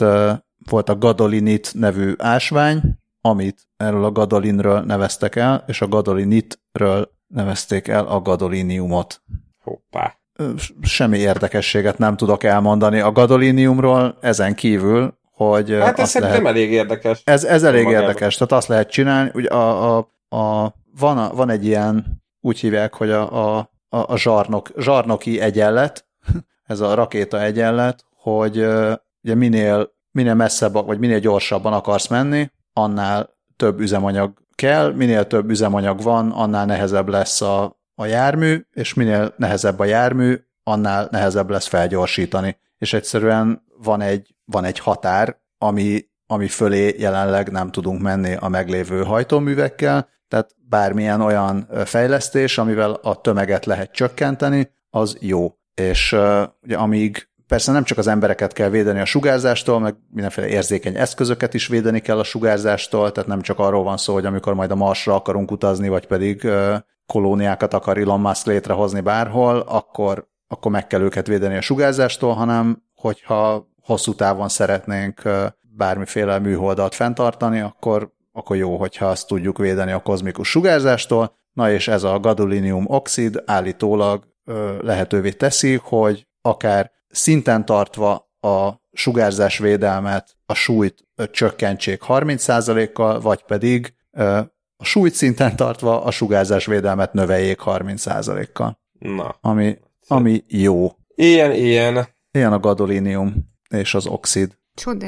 [0.69, 2.81] volt a Gadolinit nevű ásvány,
[3.21, 9.21] amit erről a Gadolinről neveztek el, és a Gadolinitről nevezték el a Gadoliniumot.
[9.63, 10.17] Hoppá.
[10.81, 15.77] Semmi érdekességet nem tudok elmondani a Gadoliniumról, ezen kívül, hogy...
[15.81, 17.21] Hát ez szerintem lehet, elég érdekes.
[17.25, 18.07] Ez, ez elég magában.
[18.07, 22.59] érdekes, tehát azt lehet csinálni, hogy a, a, a, van, a, van egy ilyen, úgy
[22.59, 26.05] hívják, hogy a, a a, a zsarnok, zsarnoki egyenlet,
[26.71, 28.57] ez a rakéta egyenlet, hogy
[29.23, 35.49] ugye minél, minél messzebb, vagy minél gyorsabban akarsz menni, annál több üzemanyag kell, minél több
[35.49, 41.49] üzemanyag van, annál nehezebb lesz a, a jármű, és minél nehezebb a jármű, annál nehezebb
[41.49, 42.57] lesz felgyorsítani.
[42.77, 48.47] És egyszerűen van egy, van egy határ, ami, ami fölé jelenleg nem tudunk menni a
[48.47, 55.55] meglévő hajtóművekkel, tehát bármilyen olyan fejlesztés, amivel a tömeget lehet csökkenteni, az jó.
[55.73, 56.15] És
[56.61, 61.53] ugye amíg persze nem csak az embereket kell védeni a sugárzástól, meg mindenféle érzékeny eszközöket
[61.53, 64.75] is védeni kell a sugárzástól, tehát nem csak arról van szó, hogy amikor majd a
[64.75, 66.47] Marsra akarunk utazni, vagy pedig
[67.05, 72.83] kolóniákat akar Elon Musk létrehozni bárhol, akkor, akkor meg kell őket védeni a sugárzástól, hanem
[72.95, 75.21] hogyha hosszú távon szeretnénk
[75.61, 81.35] bármiféle műholdat fenntartani, akkor akkor jó, hogyha azt tudjuk védeni a kozmikus sugárzástól.
[81.53, 84.27] Na és ez a gadolinium oxid állítólag
[84.81, 93.93] lehetővé teszi, hogy akár szinten tartva a sugárzás védelmet, a súlyt csökkentsék 30%-kal, vagy pedig
[94.77, 98.79] a súlyt szinten tartva a sugárzás védelmet növeljék 30%-kal.
[98.99, 99.35] Na.
[99.41, 99.77] Ami,
[100.07, 100.91] ami jó.
[101.15, 102.07] Ilyen, ilyen.
[102.31, 104.57] Ilyen a gadolinium és az oxid.
[104.75, 105.07] Csoda.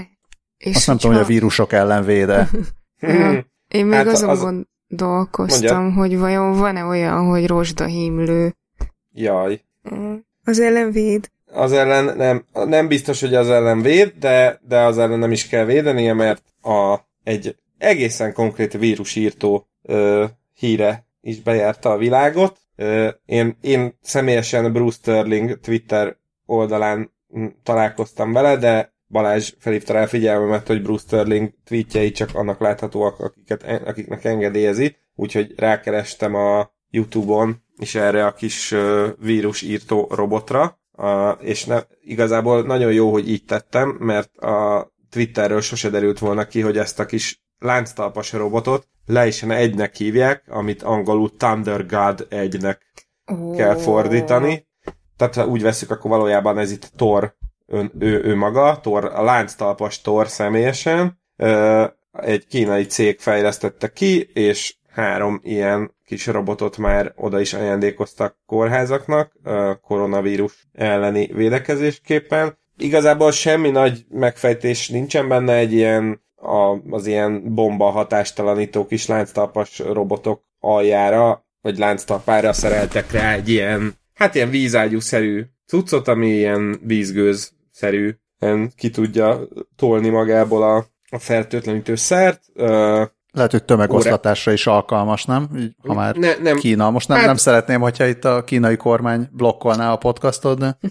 [0.57, 2.49] És Azt nem tudom, hogy a vírusok ellen véde.
[2.99, 3.45] Ja.
[3.67, 4.39] Én még hát azon az...
[4.39, 5.99] gondolkoztam, Mondja.
[6.01, 8.55] hogy vajon van-e olyan, hogy rozsdahímlő.
[9.13, 9.61] Jaj.
[10.43, 11.29] Az ellen véd?
[11.45, 15.47] Az ellen nem, nem biztos, hogy az ellen véd, de, de az ellen nem is
[15.47, 22.59] kell védenie, mert a, egy egészen konkrét vírusírtó ö, híre is bejárta a világot.
[22.75, 27.11] Ö, én, én személyesen Bruce Sterling Twitter oldalán
[27.63, 33.63] találkoztam vele, de Balázs felhívta rá figyelmemet, hogy Bruce Sterling tweetjei csak annak láthatóak, akiket,
[33.85, 41.65] akiknek engedélyezi, úgyhogy rákerestem a Youtube-on is erre a kis uh, vírusírtó robotra, uh, és
[41.65, 46.77] ne, igazából nagyon jó, hogy így tettem, mert a Twitterről sose derült volna ki, hogy
[46.77, 52.85] ezt a kis lánctalpas robotot leisen egynek hívják, amit angolul Thunder God egynek
[53.55, 54.67] kell fordítani.
[55.17, 57.35] Tehát ha úgy veszük, akkor valójában ez itt Thor
[57.67, 61.19] ön, ő, ő maga, Tor, a lánctalpas Tor személyesen,
[62.11, 69.31] egy kínai cég fejlesztette ki, és három ilyen kis robotot már oda is ajándékoztak kórházaknak
[69.81, 72.57] koronavírus elleni védekezésképpen.
[72.77, 79.79] Igazából semmi nagy megfejtés nincsen benne, egy ilyen a, az ilyen bomba hatástalanító kis lánctalpas
[79.79, 87.51] robotok aljára, vagy lánctalpára szereltek rá egy ilyen, hát ilyen vízágyú-szerű cuccot, ami ilyen vízgőz
[87.71, 92.41] szerűen ki tudja tolni magából a, a fertőtlenítő szert.
[93.31, 95.49] Lehet, hogy tömegosztatásra is alkalmas, nem?
[95.57, 96.57] Így, ha már ne, nem.
[96.57, 96.89] Kína.
[96.89, 100.77] Most nem, hát, nem szeretném, hogyha itt a kínai kormány blokkolná a podcastod, de...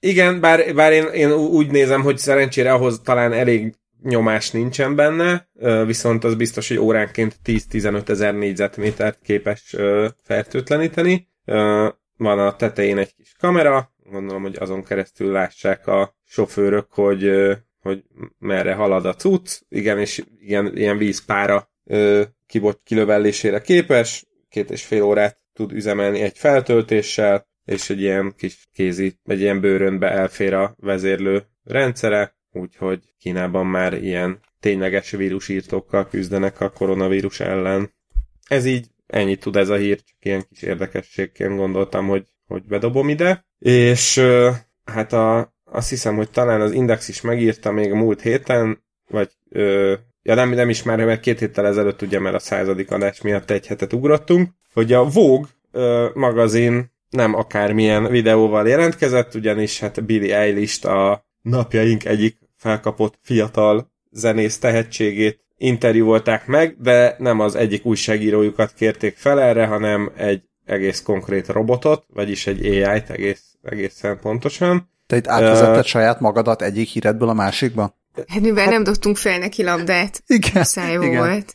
[0.00, 5.48] Igen, bár, bár én, én úgy nézem, hogy szerencsére ahhoz talán elég nyomás nincsen benne,
[5.86, 9.76] viszont az biztos, hogy óránként 10-15 ezer négyzetmétert képes
[10.22, 11.28] fertőtleníteni.
[12.24, 17.30] Van a tetején egy kis kamera, gondolom, hogy azon keresztül lássák a sofőrök, hogy,
[17.80, 18.02] hogy
[18.38, 21.70] merre halad a cucc, igen, és igen, ilyen vízpára
[22.46, 28.68] kibot kilövellésére képes, két és fél órát tud üzemelni egy feltöltéssel, és egy ilyen kis
[28.72, 36.60] kézi, egy ilyen bőrönbe elfér a vezérlő rendszere, úgyhogy Kínában már ilyen tényleges vírusírtókkal küzdenek
[36.60, 37.94] a koronavírus ellen.
[38.48, 43.08] Ez így ennyit tud ez a hír, csak ilyen kis érdekességként gondoltam, hogy, hogy bedobom
[43.08, 43.46] ide.
[43.58, 44.22] És
[44.84, 49.30] hát a, azt hiszem, hogy talán az Index is megírta még a múlt héten, vagy
[49.50, 53.20] ö, ja nem, nem is már, mert két héttel ezelőtt ugye, mert a századik adás
[53.20, 60.04] miatt egy hetet ugrottunk, hogy a Vogue ö, magazin nem akármilyen videóval jelentkezett, ugyanis hát
[60.04, 67.84] Billy Eilish a napjaink egyik felkapott fiatal zenész tehetségét interjúvolták meg, de nem az egyik
[67.84, 74.90] újságírójukat kérték fel erre, hanem egy egész konkrét robotot, vagyis egy AI-t egész, egészen pontosan.
[75.06, 77.98] Te itt átvezetted uh, saját magadat egyik híredből a másikba?
[78.26, 80.22] Hát mivel hát, nem dobtunk fel neki labdát.
[80.26, 80.64] Igen.
[80.76, 81.16] Igen.
[81.16, 81.54] volt.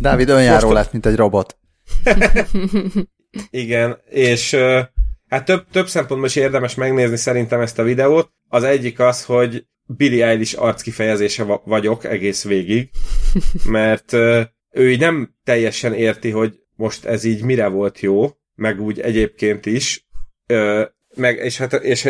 [0.00, 0.78] Dávid önjáró Most...
[0.78, 1.56] lett, mint egy robot.
[3.50, 4.80] igen, és uh,
[5.28, 8.30] hát több, több szempontból is érdemes megnézni szerintem ezt a videót.
[8.48, 12.90] Az egyik az, hogy Billy Eilish arckifejezése vagyok egész végig,
[13.64, 14.12] mert
[14.70, 19.66] ő így nem teljesen érti, hogy most ez így mire volt jó, meg úgy egyébként
[19.66, 20.06] is,
[21.16, 22.08] meg, és hát és,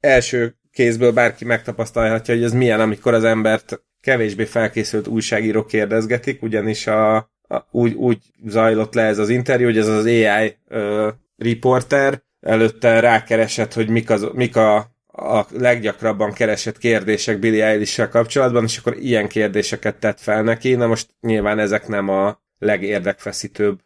[0.00, 6.86] első kézből bárki megtapasztalhatja, hogy ez milyen, amikor az embert kevésbé felkészült újságírók kérdezgetik, ugyanis
[6.86, 12.22] a, a, úgy, úgy zajlott le ez az interjú, hogy ez az AI ö, reporter
[12.40, 14.90] előtte rákeresett, hogy mik, az, mik a,
[15.20, 20.74] a leggyakrabban keresett kérdések Billy eilish kapcsolatban, és akkor ilyen kérdéseket tett fel neki.
[20.74, 23.80] Na most nyilván ezek nem a legérdekfeszítőbb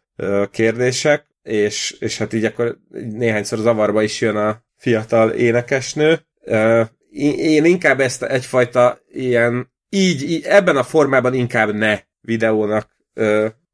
[0.51, 6.19] kérdések, és, és hát így akkor néhányszor zavarba is jön a fiatal énekesnő.
[7.37, 12.95] Én inkább ezt egyfajta ilyen, így, így ebben a formában inkább ne videónak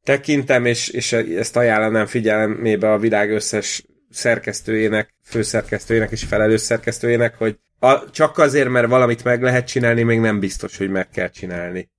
[0.02, 3.84] tekintem, és, és ezt ajánlanám figyelmébe a világ összes
[4.14, 10.20] szerkesztőjének, főszerkesztőjének és felelős szerkesztőjének, hogy a, csak azért, mert valamit meg lehet csinálni, még
[10.20, 11.90] nem biztos, hogy meg kell csinálni.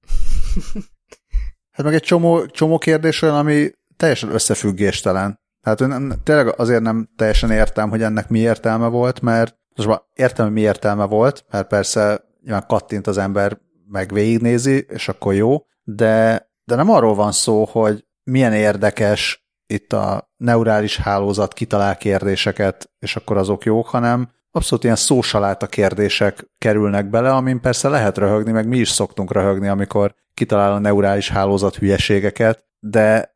[1.72, 5.40] Hát meg egy csomó, csomó kérdés olyan, ami teljesen összefüggéstelen.
[5.62, 10.02] Hát én tényleg azért nem teljesen értem, hogy ennek mi értelme volt, mert most már
[10.14, 13.58] értem, hogy mi értelme volt, mert persze nyilván kattint az ember,
[13.88, 19.94] meg végignézi, és akkor jó, de, de nem arról van szó, hogy milyen érdekes itt
[19.94, 27.10] a neurális hálózat kitalál kérdéseket, és akkor azok jók, hanem abszolút ilyen szósaláta kérdések kerülnek
[27.10, 31.76] bele, amin persze lehet röhögni, meg mi is szoktunk röhögni, amikor kitalál a neurális hálózat
[31.76, 33.34] hülyeségeket, de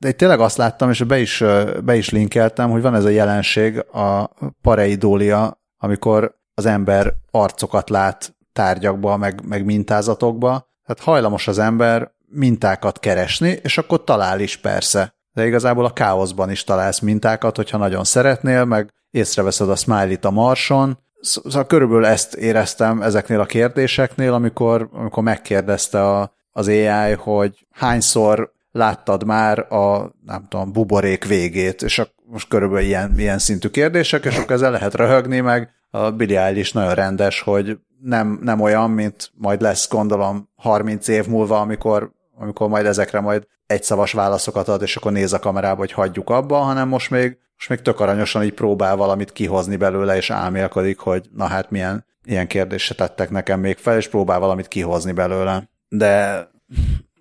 [0.00, 1.44] de itt tényleg azt láttam, és be is,
[1.84, 4.30] be is linkeltem, hogy van ez a jelenség, a
[4.60, 10.48] pareidólia, amikor az ember arcokat lát tárgyakba, meg, meg mintázatokba,
[10.86, 15.14] tehát hajlamos az ember mintákat keresni, és akkor talál is persze.
[15.32, 20.30] De igazából a káoszban is találsz mintákat, hogyha nagyon szeretnél, meg észreveszed a smiley-t a
[20.30, 20.98] marson.
[21.20, 28.52] Szóval körülbelül ezt éreztem ezeknél a kérdéseknél, amikor, amikor megkérdezte a, az AI, hogy hányszor
[28.72, 34.24] láttad már a, nem tudom, buborék végét, és a, most körülbelül ilyen, ilyen szintű kérdések,
[34.24, 38.90] és akkor ezzel lehet röhögni, meg a Billy is nagyon rendes, hogy nem, nem olyan,
[38.90, 44.82] mint majd lesz gondolom 30 év múlva, amikor, amikor majd ezekre majd egyszavas válaszokat ad,
[44.82, 48.42] és akkor néz a kamerába, hogy hagyjuk abba, hanem most még, most még tök aranyosan
[48.42, 53.60] így próbál valamit kihozni belőle, és álmélkodik, hogy na hát milyen ilyen kérdést tettek nekem
[53.60, 55.70] még fel, és próbál valamit kihozni belőle.
[55.88, 56.44] De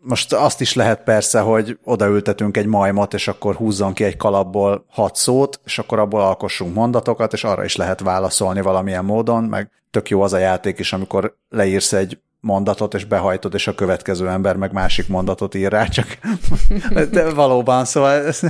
[0.01, 4.85] most azt is lehet persze, hogy odaültetünk egy majmot, és akkor húzzon ki egy kalapból
[4.89, 9.71] hat szót, és akkor abból alkossunk mondatokat, és arra is lehet válaszolni valamilyen módon, meg
[9.91, 14.29] tök jó az a játék is, amikor leírsz egy mondatot, és behajtod, és a következő
[14.29, 16.17] ember meg másik mondatot ír rá, csak
[17.11, 18.41] de valóban, szóval ez,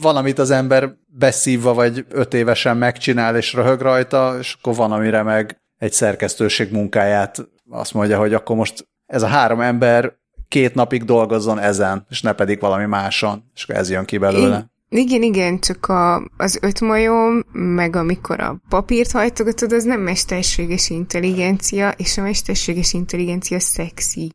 [0.00, 5.22] valamit az ember beszívva, vagy öt évesen megcsinál, és röhög rajta, és akkor van, amire
[5.22, 10.12] meg egy szerkesztőség munkáját azt mondja, hogy akkor most ez a három ember
[10.48, 14.72] két napig dolgozzon ezen, és ne pedig valami máson, és ez jön ki belőle.
[14.96, 20.90] Igen, igen, csak a, az öt majom, meg amikor a papírt hajtogatod, az nem mesterséges
[20.90, 24.30] intelligencia, és a mesterséges intelligencia szexi.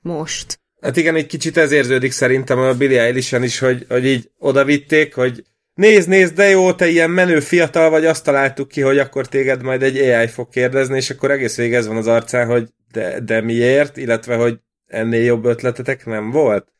[0.00, 0.60] Most.
[0.80, 5.14] Hát igen, egy kicsit ez érződik szerintem a Billy eilish is, hogy, hogy így odavitték,
[5.14, 9.28] hogy nézd, nézd, de jó, te ilyen menő fiatal vagy, azt találtuk ki, hogy akkor
[9.28, 12.68] téged majd egy AI fog kérdezni, és akkor egész végig ez van az arcán, hogy
[12.92, 16.72] de, de miért, illetve hogy ennél jobb ötletetek nem volt?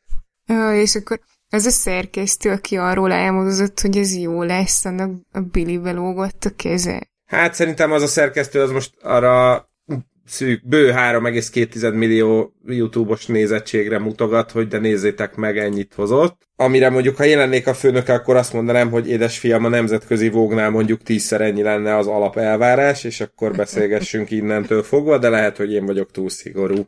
[0.47, 5.39] Ja, és akkor az a szerkesztő, aki arról elmondott, hogy ez jó lesz, annak a
[5.39, 7.09] Billy belógott a keze.
[7.25, 9.65] Hát szerintem az a szerkesztő az most arra
[10.25, 16.47] szűk, bő 3,2 millió YouTube-os nézettségre mutogat, hogy de nézzétek meg, ennyit hozott.
[16.55, 21.03] Amire mondjuk, ha jelennék a főnök, akkor azt mondanám, hogy édesfiam, a nemzetközi vógnál mondjuk
[21.03, 26.11] tízszer ennyi lenne az alapelvárás, és akkor beszélgessünk innentől fogva, de lehet, hogy én vagyok
[26.11, 26.87] túl szigorú.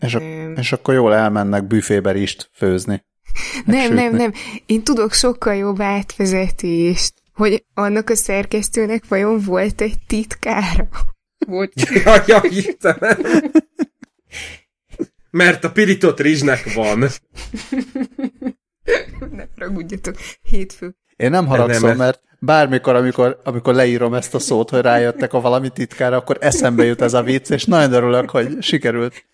[0.00, 0.20] És, a,
[0.56, 3.04] és akkor jól elmennek büfébe is főzni.
[3.64, 4.32] Nem, nem, nem.
[4.66, 10.88] Én tudok sokkal jobb átvezetést, hogy annak a szerkesztőnek vajon volt egy titkára.
[11.46, 11.72] Volt.
[12.04, 13.18] ja, ja, Istenem.
[15.30, 16.98] Mert a pirított rizsnek van.
[19.36, 20.96] ne ragudjatok, hétfő.
[21.16, 25.32] Én nem haragszom, nem, nem, mert bármikor, amikor, amikor leírom ezt a szót, hogy rájöttek
[25.32, 29.26] a valami titkára, akkor eszembe jut ez a vicc, és nagyon örülök, hogy sikerült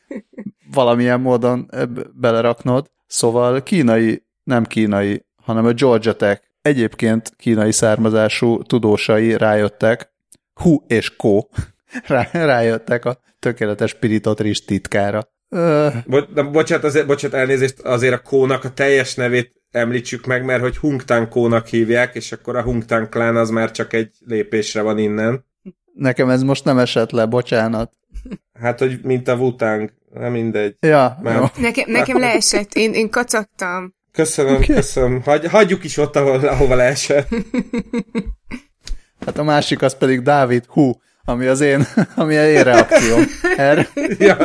[0.75, 1.71] valamilyen módon
[2.15, 2.91] beleraknod.
[3.11, 10.13] Szóval kínai, nem kínai, hanem a Georgia Tech egyébként kínai származású tudósai rájöttek,
[10.55, 11.49] Hu és Ko
[12.07, 15.29] rá, rájöttek a tökéletes pirított rizs titkára.
[16.07, 20.63] Bo- de bocsánat, azért, bocsánat, elnézést, azért a Kónak a teljes nevét említsük meg, mert
[20.63, 24.99] hogy Hungtang Kónak hívják, és akkor a Hungtang klán az már csak egy lépésre van
[24.99, 25.45] innen.
[25.95, 27.93] Nekem ez most nem esett le, bocsánat.
[28.53, 30.77] Hát, hogy mint a Wutang, nem mindegy.
[30.81, 31.53] Ja, Már...
[31.57, 33.95] Nekem, nekem leesett, én, én kacagtam.
[34.13, 34.67] Köszönöm, okay.
[34.67, 35.23] köszönöm.
[35.23, 37.29] Hagy, hagyjuk is ott, ahol, ahova leesett.
[39.27, 40.93] Hát a másik az pedig Dávid, hú,
[41.25, 41.87] ami az én,
[42.17, 43.25] ami a én reakcióm.
[43.57, 43.89] Erre.
[44.19, 44.37] Ja.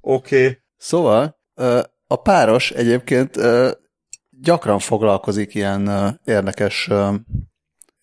[0.00, 0.44] Oké.
[0.44, 0.58] Okay.
[0.76, 1.38] Szóval
[2.06, 3.38] a páros egyébként
[4.30, 6.90] gyakran foglalkozik ilyen érdekes,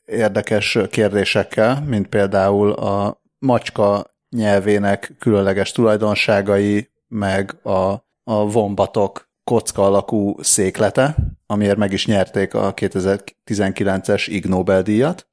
[0.08, 7.92] érdekes kérdésekkel, mint például a macska nyelvének különleges tulajdonságai, meg a,
[8.24, 15.28] a vombatok kocka alakú széklete, amiért meg is nyerték a 2019-es Ig Nobel-díjat.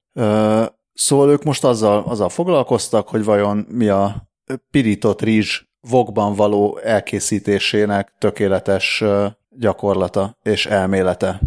[0.92, 4.28] Szóval ők most azzal, azzal foglalkoztak, hogy vajon mi a
[4.70, 9.04] pirított rizs vokban való elkészítésének tökéletes
[9.50, 11.40] gyakorlata és elmélete.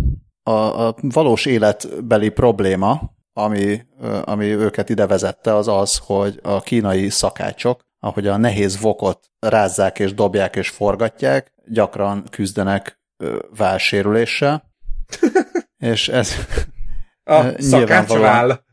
[0.43, 3.81] A, a valós életbeli probléma, ami,
[4.23, 9.99] ami őket ide vezette, az az, hogy a kínai szakácsok, ahogy a nehéz vokot rázzák
[9.99, 12.99] és dobják és forgatják, gyakran küzdenek
[13.57, 14.63] válsérüléssel,
[15.77, 16.31] és ez
[17.23, 18.63] a szakácsvál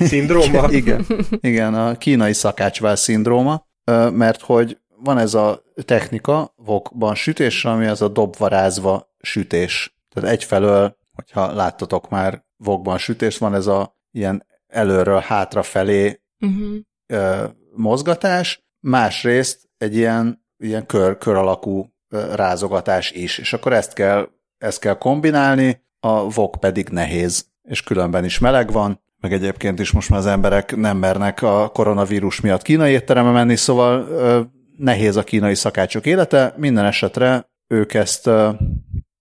[0.00, 0.70] szindróma.
[0.80, 1.06] igen,
[1.40, 3.66] igen, a kínai szakácsvál szindróma,
[4.10, 9.96] mert hogy van ez a technika vokban sütésre, ami az a dobvarázva sütés.
[10.14, 16.76] Tehát egyfelől, hogyha láttatok már vokban sütést, van ez a ilyen előről hátrafelé uh-huh.
[17.06, 17.44] ö,
[17.76, 21.92] mozgatás, másrészt egy ilyen, ilyen kör, kör alakú
[22.34, 28.24] rázogatás is, és akkor ezt kell, ezt kell kombinálni, a vok pedig nehéz, és különben
[28.24, 32.62] is meleg van, meg egyébként is most már az emberek nem mernek a koronavírus miatt
[32.62, 34.40] kínai étterembe menni, szóval ö,
[34.76, 38.50] nehéz a kínai szakácsok élete, minden esetre ők ezt ö,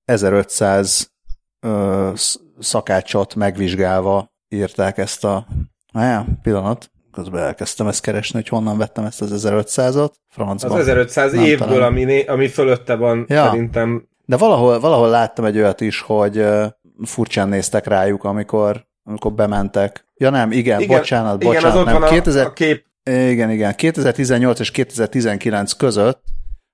[0.06, 1.12] 1500
[1.60, 2.12] ö,
[2.60, 5.48] szakácsot megvizsgálva írták ezt a...
[5.94, 10.12] Á, pillanat, közben elkezdtem ezt keresni, hogy honnan vettem ezt az 1500-ot.
[10.30, 10.72] Francban.
[10.72, 11.92] Az 1500 évből, talán.
[11.92, 13.46] ami, ami fölötte van, ja.
[13.46, 14.08] szerintem.
[14.26, 16.46] De valahol, valahol láttam egy olyat is, hogy
[17.04, 20.06] furcsán néztek rájuk, amikor, amikor bementek.
[20.16, 21.76] Ja nem, igen, igen bocsánat, igen, bocsánat.
[21.76, 22.46] Az ott nem, van 2000...
[22.46, 22.86] a kép.
[23.04, 23.76] Igen, igen.
[23.76, 26.24] 2018 és 2019 között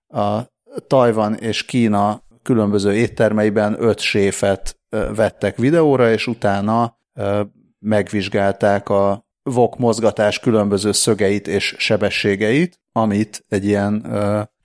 [0.08, 0.40] a
[0.88, 4.80] Tajvan és Kína különböző éttermeiben öt séfet
[5.16, 6.98] vettek videóra, és utána
[7.80, 14.06] megvizsgálták a vok mozgatás különböző szögeit és sebességeit, amit egy ilyen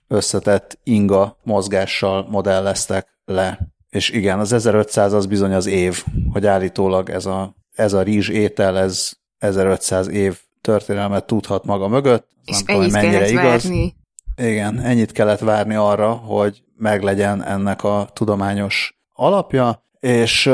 [0.07, 3.59] összetett inga mozgással modelleztek le.
[3.89, 8.29] És igen, az 1500 az bizony az év, hogy állítólag ez a, ez a rizs
[8.29, 12.27] étel, ez 1500 év történelmet tudhat maga mögött.
[12.45, 13.43] És nem tudom, mennyire igaz.
[13.43, 13.95] Várni.
[14.35, 20.49] Igen, ennyit kellett várni arra, hogy meglegyen ennek a tudományos alapja, és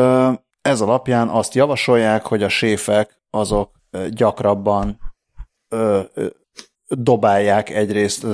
[0.62, 3.72] ez alapján azt javasolják, hogy a séfek azok
[4.10, 5.00] gyakrabban
[5.70, 6.28] ö, ö,
[6.88, 8.26] dobálják egyrészt,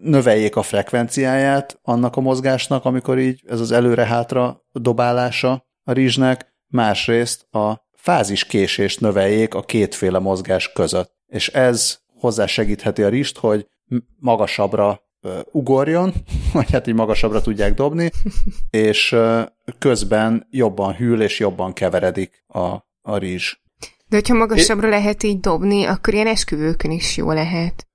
[0.00, 7.54] növeljék a frekvenciáját annak a mozgásnak, amikor így ez az előre-hátra dobálása a rizsnek, másrészt
[7.54, 11.14] a fáziskésést növeljék a kétféle mozgás között.
[11.26, 13.68] És ez hozzá segítheti a rizst, hogy
[14.18, 15.00] magasabbra
[15.52, 16.12] ugorjon,
[16.52, 18.10] vagy hát így magasabbra tudják dobni,
[18.70, 19.16] és
[19.78, 22.66] közben jobban hűl és jobban keveredik a,
[23.02, 23.56] a rizs.
[24.08, 24.90] De hogyha magasabbra é...
[24.90, 27.86] lehet így dobni, akkor ilyen esküvőkön is jó lehet.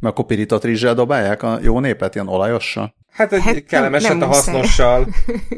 [0.00, 2.94] Mert akkor pirított rizssel dobálják a jó népet, ilyen olajossal?
[3.12, 5.06] Hát egy hát kellemeset nem, nem a hasznossal.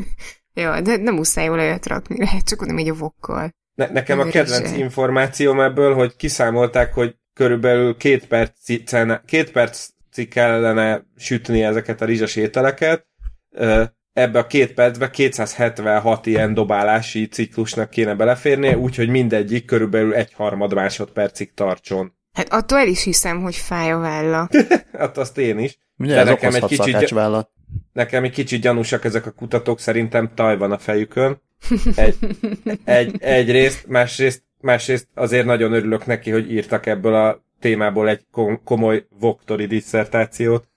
[0.54, 3.50] ja, de nem muszáj olajat rakni, lehet csak oda megy a vokkal.
[3.74, 9.94] Ne, nekem a kedvenc információm ebből, hogy kiszámolták, hogy körülbelül két percen, két percig
[10.24, 13.06] kellene sütni ezeket a rizsas ételeket,
[14.12, 20.74] ebbe a két percbe 276 ilyen dobálási ciklusnak kéne beleférnie, úgyhogy mindegyik körülbelül egy harmad
[20.74, 22.12] másodpercig tartson.
[22.32, 24.48] Hát attól el is hiszem, hogy fáj a válla.
[24.98, 25.78] hát azt én is.
[25.96, 27.50] Ugye De nekem egy kicsit, vállat.
[27.92, 31.40] nekem egy kicsit gyanúsak ezek a kutatók, szerintem taj van a fejükön.
[31.94, 32.16] Egy,
[32.84, 38.26] egy, egyrészt, másrészt, másrészt azért nagyon örülök neki, hogy írtak ebből a témából egy
[38.64, 40.68] komoly voktori disszertációt.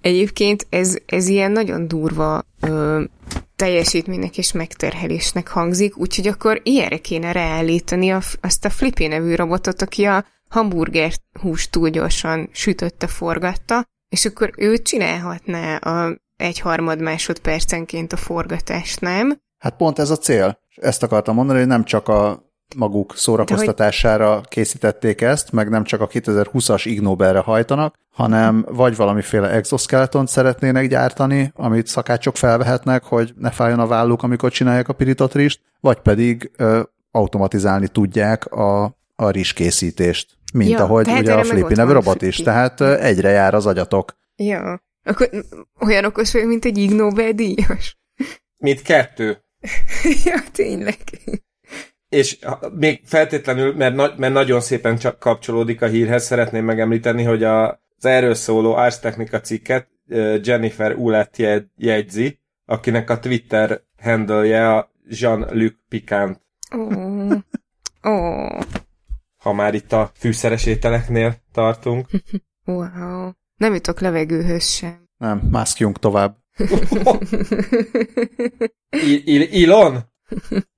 [0.00, 3.02] Egyébként ez, ez ilyen nagyon durva ö,
[3.56, 9.82] teljesítménynek és megterhelésnek hangzik, úgyhogy akkor ilyenre kéne reállítani a, azt a Flippy nevű robotot,
[9.82, 18.12] aki a hamburger húst túl gyorsan sütötte, forgatta, és akkor ő csinálhatná a egyharmad másodpercenként
[18.12, 19.40] a forgatást, nem?
[19.58, 20.58] Hát pont ez a cél.
[20.74, 24.48] Ezt akartam mondani, hogy nem csak a maguk szórakoztatására hogy...
[24.48, 30.88] készítették ezt, meg nem csak a 2020-as Ig Nobelre hajtanak, hanem vagy valamiféle exoskeletont szeretnének
[30.88, 35.98] gyártani, amit szakácsok felvehetnek, hogy ne fájjon a válluk, amikor csinálják a pirított rist, vagy
[35.98, 42.22] pedig ö, automatizálni tudják a, a rizskészítést, mint ja, ahogy ugye a Flippy nevű robot
[42.22, 44.16] is, tehát ö, egyre jár az agyatok.
[44.36, 45.30] Ja, akkor
[45.80, 47.98] olyan okos vagy, mint egy Ig Nobel díjas.
[48.58, 49.44] Mint kettő.
[50.24, 50.96] ja, tényleg
[52.08, 52.38] és
[52.74, 57.68] még feltétlenül, mert, na, mert nagyon szépen csak kapcsolódik a hírhez, szeretném megemlíteni, hogy a,
[57.70, 59.88] az erről szóló Ars Technica cikket
[60.42, 61.36] Jennifer Ulet
[61.76, 66.40] jegyzi, akinek a Twitter handle a Jean-Luc Picant.
[66.70, 67.32] Oh.
[68.02, 68.60] Oh.
[69.36, 72.06] Ha már itt a fűszeres ételeknél tartunk.
[72.64, 73.30] Wow.
[73.56, 75.08] Nem jutok levegőhöz sem.
[75.16, 76.36] Nem, mászkjunk tovább.
[79.50, 79.98] Ilon?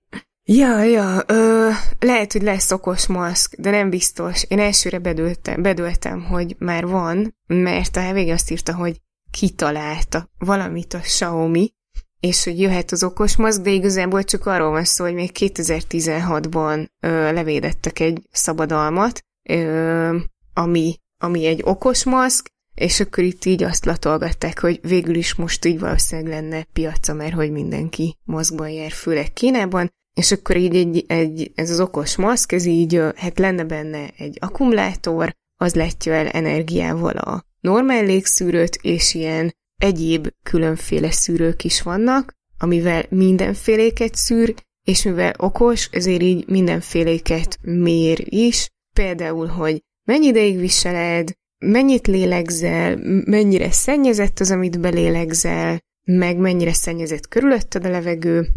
[0.52, 4.44] Ja, ja, ö, lehet, hogy lesz okos maszk, de nem biztos.
[4.48, 10.94] Én elsőre bedöltem, bedöltem, hogy már van, mert a vége azt írta, hogy kitalálta valamit
[10.94, 11.72] a Xiaomi,
[12.20, 16.88] és hogy jöhet az okos maszk, de igazából csak arról van szó, hogy még 2016-ban
[17.00, 20.16] ö, levédettek egy szabadalmat, ö,
[20.54, 25.64] ami, ami egy okos maszk, és akkor itt így azt latolgatták, hogy végül is most
[25.64, 29.90] így valószínűleg lenne piaca, mert hogy mindenki maszkban jár, főleg Kínában,
[30.20, 34.36] és akkor így egy, egy, ez az okos maszk, ez így, hát lenne benne egy
[34.40, 42.32] akkumulátor, az látja el energiával a normál légszűrőt, és ilyen egyéb különféle szűrők is vannak,
[42.58, 44.54] amivel mindenféléket szűr,
[44.84, 52.96] és mivel okos, ezért így mindenféléket mér is, például, hogy mennyi ideig viseled, mennyit lélegzel,
[53.24, 58.48] mennyire szennyezett az, amit belélegzel, meg mennyire szennyezett körülötted a levegő,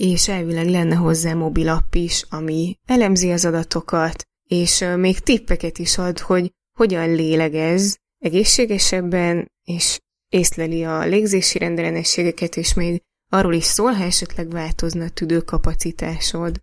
[0.00, 6.18] és elvileg lenne hozzá mobilapp is, ami elemzi az adatokat, és még tippeket is ad,
[6.18, 9.98] hogy hogyan lélegez egészségesebben, és
[10.28, 16.60] észleli a légzési rendellenességeket, és még arról is szól, ha esetleg változna a tüdőkapacitásod.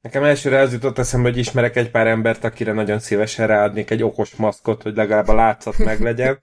[0.00, 4.02] Nekem elsőre az jutott eszembe, hogy ismerek egy pár embert, akire nagyon szívesen ráadnék egy
[4.02, 6.42] okos maszkot, hogy legalább a látszat meglegyen.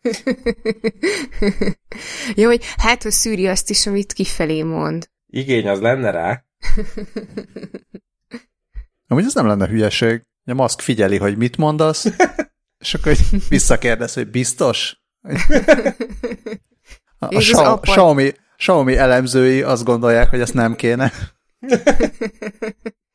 [2.35, 5.13] Jó, hogy hát, hogy szűri azt is, amit kifelé mond.
[5.35, 6.37] Igény az lenne rá.
[9.07, 10.21] Amúgy ez nem lenne hülyeség.
[10.45, 12.05] A maszk figyeli, hogy mit mondasz,
[12.83, 13.15] és akkor
[13.49, 15.01] visszakérdez, hogy biztos?
[17.19, 21.11] A, a Xiaomi, Xiaomi elemzői azt gondolják, hogy ezt nem kéne.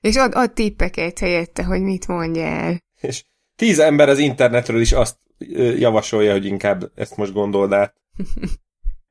[0.01, 2.82] és ad, ad tippeket helyette, hogy mit mondjál.
[3.01, 3.24] És
[3.56, 5.18] tíz ember az internetről is azt
[5.78, 7.94] javasolja, hogy inkább ezt most gondold át.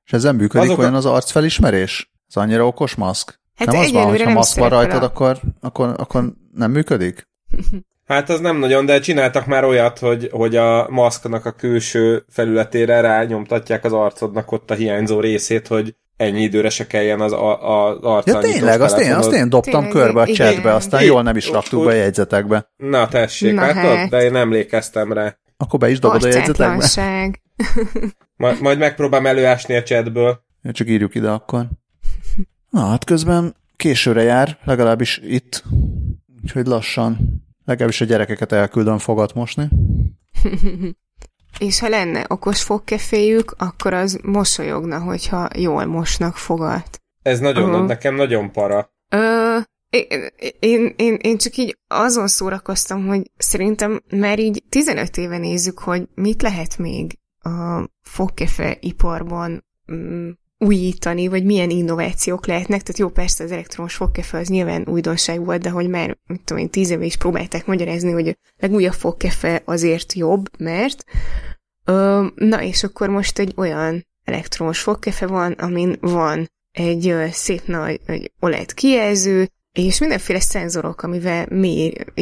[0.06, 2.12] És ezzel működik Azok olyan az arcfelismerés?
[2.30, 3.40] Ez annyira okos maszk?
[3.56, 7.28] Hát nem az van, hogyha maszk van rajtad, akkor, akkor, akkor nem működik?
[8.10, 13.02] Hát az nem nagyon, de csináltak már olyat, hogy, hogy a maszknak a külső felületére
[13.02, 17.98] rányomtatják az arcodnak ott a hiányzó részét, hogy ennyi időre se kelljen az, a, az
[18.02, 18.44] arccal.
[18.44, 20.54] Ja tényleg, azt én, azt én dobtam tényleg, körbe a igen.
[20.54, 22.72] chatbe, aztán jól nem is raktuk be a jegyzetekbe.
[22.78, 23.96] Na tessék, Na látod?
[23.96, 24.10] Hát.
[24.10, 25.38] De én emlékeztem rá.
[25.58, 26.88] Akkor be is dobod a jegyzetekbe?
[28.36, 30.44] majd, majd megpróbálom előásni a chatből.
[30.62, 31.68] Ja, csak írjuk ide akkor.
[32.70, 35.64] Na, hát közben későre jár, legalábbis itt,
[36.44, 37.18] úgyhogy lassan,
[37.66, 39.70] legalábbis a gyerekeket elküldöm fogat mosni.
[41.60, 47.02] És ha lenne okos fogkeféjük, akkor az mosolyogna, hogyha jól mosnak fogat.
[47.22, 47.88] Ez nagyon, uh-huh.
[47.88, 48.92] nekem nagyon para.
[49.10, 49.58] Ö,
[49.90, 50.30] én,
[50.60, 56.08] én, én, én csak így azon szórakoztam, hogy szerintem már így 15 éve nézzük, hogy
[56.16, 60.30] mit lehet még a fogkefe iparban mm,
[60.60, 62.82] újítani, vagy milyen innovációk lehetnek.
[62.82, 66.64] Tehát jó, persze az elektromos fogkefe az nyilván újdonság volt, de hogy már, mit tudom
[66.64, 71.04] én, tíz éve is próbálták magyarázni, hogy a legújabb fogkefe azért jobb, mert
[71.86, 77.66] ö, na és akkor most egy olyan elektromos fogkefe van, amin van egy ö, szép
[77.66, 82.14] nagy egy OLED kijelző, és mindenféle szenzorok, amivel mér,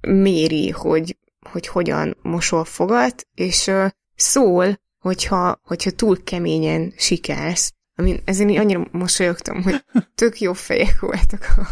[0.00, 1.16] méri, hogy,
[1.50, 7.72] hogy hogyan mosol fogat, és ö, szól hogyha, hogyha túl keményen sikálsz.
[7.98, 9.84] Amin ezért annyira mosolyogtam, hogy
[10.14, 11.66] tök jó fejek voltak a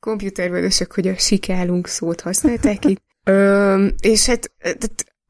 [0.00, 3.02] komputervődösök, hogy a sikálunk szót használták itt.
[3.24, 4.52] Ö, és hát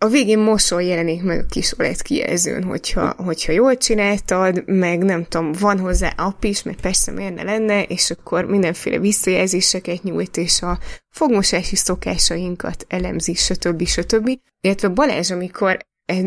[0.02, 5.24] a végén mosoly jelenik meg a kis OLED kijelzőn, hogyha, hogyha jól csináltad, meg nem
[5.24, 10.36] tudom, van hozzá app is, mert persze miért ne lenne, és akkor mindenféle visszajelzéseket nyújt,
[10.36, 13.86] és a fogmosási szokásainkat elemzi, stb.
[13.86, 14.30] stb.
[14.60, 15.78] Illetve Balázs, amikor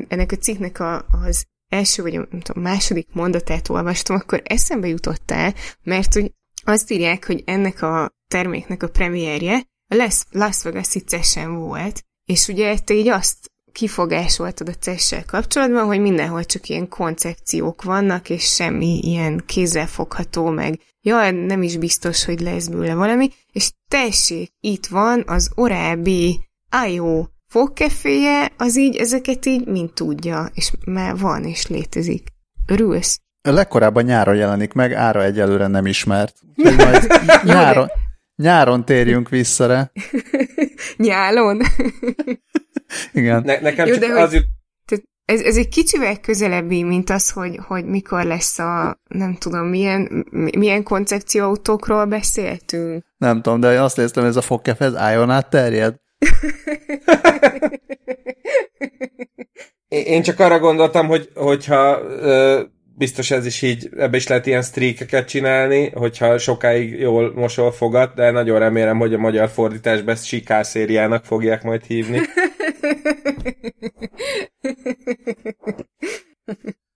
[0.07, 5.53] ennek a cikknek a, az első vagy a tudom, második mondatát olvastam, akkor eszembe jutottál,
[5.83, 6.33] mert hogy
[6.63, 11.03] azt írják, hogy ennek a terméknek a premierje a Las, Las Vegas-i
[11.45, 17.83] volt, és ugye te így azt kifogásoltad a ces kapcsolatban, hogy mindenhol csak ilyen koncepciók
[17.83, 20.79] vannak, és semmi ilyen kézzelfogható, meg.
[21.01, 26.39] Ja, nem is biztos, hogy lesz bőle valami, és tessék, itt van az Orabi
[26.87, 32.27] IO fogkeféje, az így ezeket így mind tudja, és már van, és létezik.
[32.67, 33.19] Örülsz?
[33.41, 36.35] A legkorábban nyáron jelenik meg, ára egyelőre nem ismert.
[36.77, 37.07] Majd
[37.43, 37.89] nyáron,
[38.35, 39.91] nyáron térjünk vissza rá.
[41.07, 41.61] Nyálon?
[43.13, 43.41] Igen.
[43.45, 44.45] Ne, nekem Jó, csak az hogy...
[45.25, 50.25] Ez, ez egy kicsivel közelebbi, mint az, hogy, hogy mikor lesz a, nem tudom, milyen,
[50.57, 53.03] milyen koncepcióautókról beszéltünk.
[53.17, 56.01] Nem tudom, de azt néztem, ez a fogkefe, ez álljon át terjed.
[59.87, 62.01] Én csak arra gondoltam, hogy hogyha
[62.95, 68.15] biztos ez is így, ebbe is lehet ilyen streakeket csinálni, hogyha sokáig jól mosol fogat,
[68.15, 72.19] de nagyon remélem, hogy a magyar fordításban ezt sikászériának fogják majd hívni.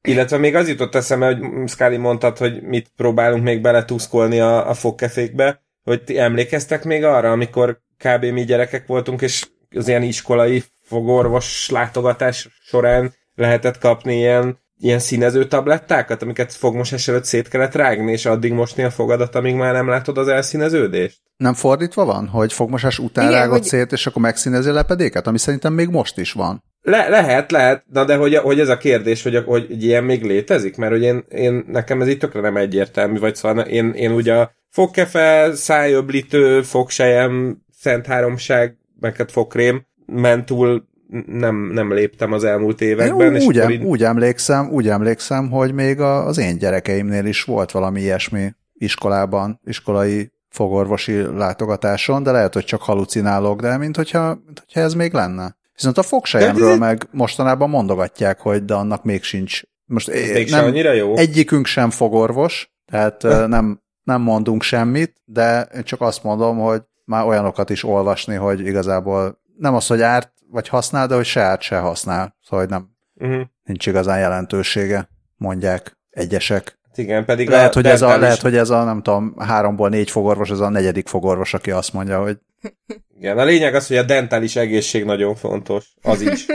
[0.01, 4.73] Illetve még az jutott eszembe, hogy Scully mondtad, hogy mit próbálunk még beletuszkolni a, a
[4.73, 8.25] fogkefékbe, hogy ti emlékeztek még arra, amikor kb.
[8.25, 15.47] mi gyerekek voltunk, és az ilyen iskolai fogorvos látogatás során lehetett kapni ilyen, ilyen színező
[15.47, 19.87] tablettákat, amiket fogmosás előtt szét kellett rágni, és addig mosni a fogadat, amíg már nem
[19.87, 21.17] látod az elszíneződést?
[21.37, 23.67] Nem fordítva van, hogy fogmosás után Igen, rágod hogy...
[23.67, 26.63] szét, és akkor megszínezi a lepedéket, ami szerintem még most is van.
[26.81, 30.77] Le, lehet, lehet, na de hogy, hogy ez a kérdés, hogy, hogy ilyen még létezik,
[30.77, 34.33] mert hogy én, én, nekem ez így tökre nem egyértelmű, vagy szóval én, én ugye
[34.33, 40.87] a fogkefe, szájöblítő, fogsejem, szent háromság, meg hát fogkrém mentúl
[41.25, 43.31] nem, nem léptem az elmúlt években.
[43.31, 43.83] Jó, és úgy, így...
[43.83, 49.59] úgy, emlékszem, úgy emlékszem, hogy még a, az én gyerekeimnél is volt valami ilyesmi iskolában,
[49.65, 55.13] iskolai fogorvosi látogatáson, de lehet, hogy csak halucinálok, de mint hogyha, mint hogyha ez még
[55.13, 55.55] lenne.
[55.73, 56.77] Viszont a fogsejemről de...
[56.77, 59.61] meg mostanában mondogatják, hogy de annak még sincs.
[59.85, 61.17] Most még nem, annyira jó.
[61.17, 67.25] Egyikünk sem fogorvos, tehát nem, nem mondunk semmit, de én csak azt mondom, hogy már
[67.25, 71.61] olyanokat is olvasni, hogy igazából nem az, hogy árt vagy használ, de hogy se árt,
[71.61, 72.35] se használ.
[72.41, 73.47] Szóval hogy nem, uh-huh.
[73.63, 76.79] nincs igazán jelentősége, mondják egyesek.
[76.87, 80.11] Hát igen, pedig lehet, hogy ez a, lehet, hogy ez a, nem tudom, háromból négy
[80.11, 82.37] fogorvos, ez a negyedik fogorvos, aki azt mondja, hogy...
[83.17, 85.85] Igen, a lényeg az, hogy a dentális egészség nagyon fontos.
[86.01, 86.45] Az is.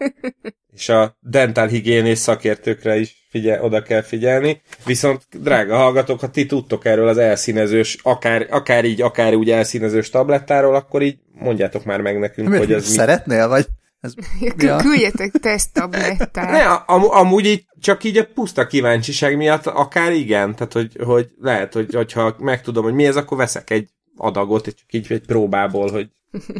[0.76, 4.62] És a dentál higiénés szakértőkre is figyel, oda kell figyelni.
[4.84, 10.10] Viszont, drága hallgatók, ha ti tudtok erről az elszínezős, akár, akár így, akár úgy elszínezős
[10.10, 13.48] tablettáról, akkor így mondjátok már meg nekünk, Mi, hogy az Szeretnél, mi...
[13.48, 13.66] vagy?
[14.00, 14.14] Ez,
[14.58, 14.76] ja.
[14.76, 16.50] Küldjetek teszttablettát.
[16.50, 21.28] Ne, am, amúgy így, csak így a puszta kíváncsiság miatt akár igen, tehát hogy, hogy
[21.40, 25.90] lehet, hogy, hogyha megtudom, hogy mi ez, akkor veszek egy adagot, csak így egy próbából,
[25.90, 26.08] hogy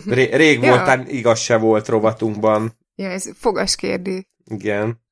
[0.06, 0.68] ré, rég ja.
[0.68, 2.72] voltán igaz se volt rovatunkban.
[2.94, 4.22] Ja, ez fogas kérdés.
[4.46, 5.04] Igen.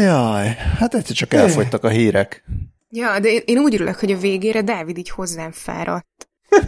[0.00, 2.44] Jaj, hát egyszer csak elfogytak a hírek.
[2.90, 6.28] Ja, de én, én úgy örülök, hogy a végére Dávid így hozzám fáradt.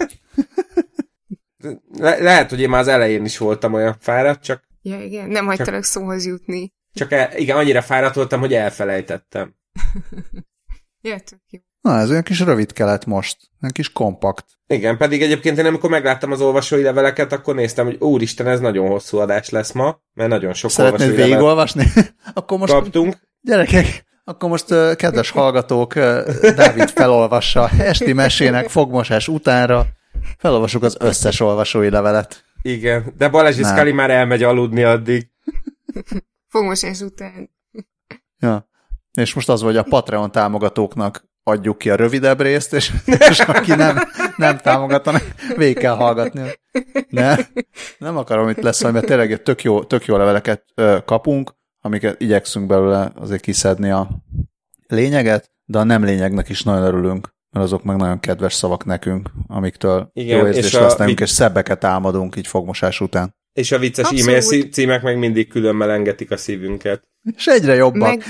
[1.98, 4.64] Le- lehet, hogy én már az elején is voltam olyan fáradt, csak...
[4.82, 5.84] Ja, igen, nem hagytalak csak...
[5.84, 6.72] szóhoz jutni.
[6.92, 9.54] Csak el, igen, annyira fáradt voltam, hogy elfelejtettem.
[11.08, 11.60] ja, tök jó.
[11.80, 14.44] Na, ez olyan kis rövid kelet most, olyan kis kompakt.
[14.66, 18.88] Igen, pedig egyébként én amikor megláttam az olvasói leveleket, akkor néztem, hogy úristen, ez nagyon
[18.88, 21.84] hosszú adás lesz ma, mert nagyon sok Szeretnéd olvasói végigolvasni?
[22.34, 22.72] akkor most...
[22.72, 23.16] Kaptunk.
[23.40, 29.86] Gyerekek, akkor most uh, kedves hallgatók, uh, Dávid felolvassa esti mesének fogmosás utánra,
[30.38, 32.44] felolvasuk az összes olvasói levelet.
[32.62, 35.30] Igen, de Balázs és már elmegy aludni addig.
[36.48, 37.50] fogmosás után.
[38.38, 38.68] Ja.
[39.12, 42.92] És most az, hogy a Patreon támogatóknak adjuk ki a rövidebb részt, és,
[43.30, 43.98] és aki nem,
[44.36, 45.22] nem támogatnak,
[45.56, 46.42] végig kell hallgatni.
[47.08, 47.36] Ne,
[47.98, 50.64] nem akarom itt lesz, mert tényleg tök jó, tök jó leveleket
[51.04, 54.08] kapunk, amiket igyekszünk belőle azért kiszedni a
[54.86, 59.30] lényeget, de a nem lényegnek is nagyon örülünk, mert azok meg nagyon kedves szavak nekünk,
[59.46, 63.34] amiktől Igen, jó érzés lesz nekünk, és szebbeket álmodunk így fogmosás után.
[63.52, 64.44] És a vicces Abszolút.
[64.44, 67.02] e-mail címek meg mindig külön melengetik a szívünket.
[67.36, 68.08] És egyre jobbak.
[68.08, 68.22] Meg...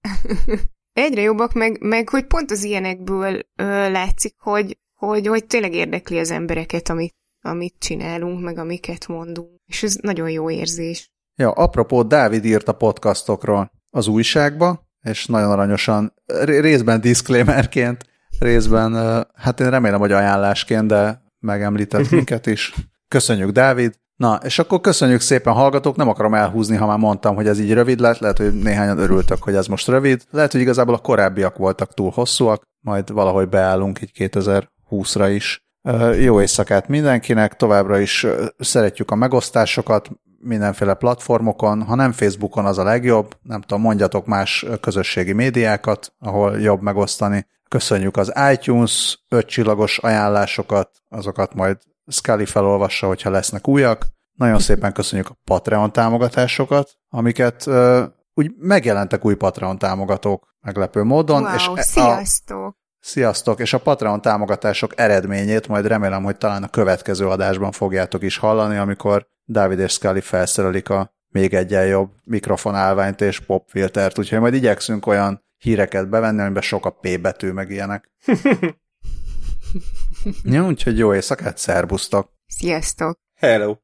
[0.96, 6.18] egyre jobbak, meg, meg hogy pont az ilyenekből ö, látszik, hogy, hogy, hogy tényleg érdekli
[6.18, 9.50] az embereket, amit, amit csinálunk, meg amiket mondunk.
[9.66, 11.10] És ez nagyon jó érzés.
[11.36, 16.14] Ja, apropó, Dávid írt a podcastokról az újságba, és nagyon aranyosan,
[16.44, 18.04] részben disclaimerként,
[18.38, 18.92] részben,
[19.34, 22.74] hát én remélem, hogy ajánlásként, de megemlített minket is.
[23.08, 23.94] Köszönjük, Dávid!
[24.16, 27.72] Na, és akkor köszönjük szépen hallgatók, nem akarom elhúzni, ha már mondtam, hogy ez így
[27.72, 31.56] rövid lett, lehet, hogy néhányan örültek, hogy ez most rövid, lehet, hogy igazából a korábbiak
[31.56, 35.64] voltak túl hosszúak, majd valahogy beállunk így 2020-ra is.
[36.20, 38.26] Jó éjszakát mindenkinek, továbbra is
[38.58, 44.66] szeretjük a megosztásokat mindenféle platformokon, ha nem Facebookon az a legjobb, nem tudom, mondjatok más
[44.80, 47.46] közösségi médiákat, ahol jobb megosztani.
[47.68, 51.76] Köszönjük az iTunes ötcsillagos ajánlásokat, azokat majd
[52.06, 54.06] Scully felolvassa, hogyha lesznek újak.
[54.32, 58.02] Nagyon szépen köszönjük a Patreon támogatásokat, amiket uh,
[58.34, 61.42] úgy megjelentek új Patreon támogatók meglepő módon.
[61.42, 62.66] Wow, és e- sziasztok!
[62.66, 63.60] A, sziasztok!
[63.60, 68.76] És a Patreon támogatások eredményét majd remélem, hogy talán a következő adásban fogjátok is hallani,
[68.76, 75.06] amikor David és Scully felszerelik a még egyen jobb mikrofonálványt és popfiltert, úgyhogy majd igyekszünk
[75.06, 78.10] olyan híreket bevenni, amiben sok a P betű, meg ilyenek.
[80.44, 82.32] ja, úgyhogy jó éjszakát, szerbusztok!
[82.46, 83.18] Sziasztok!
[83.34, 83.74] Hello!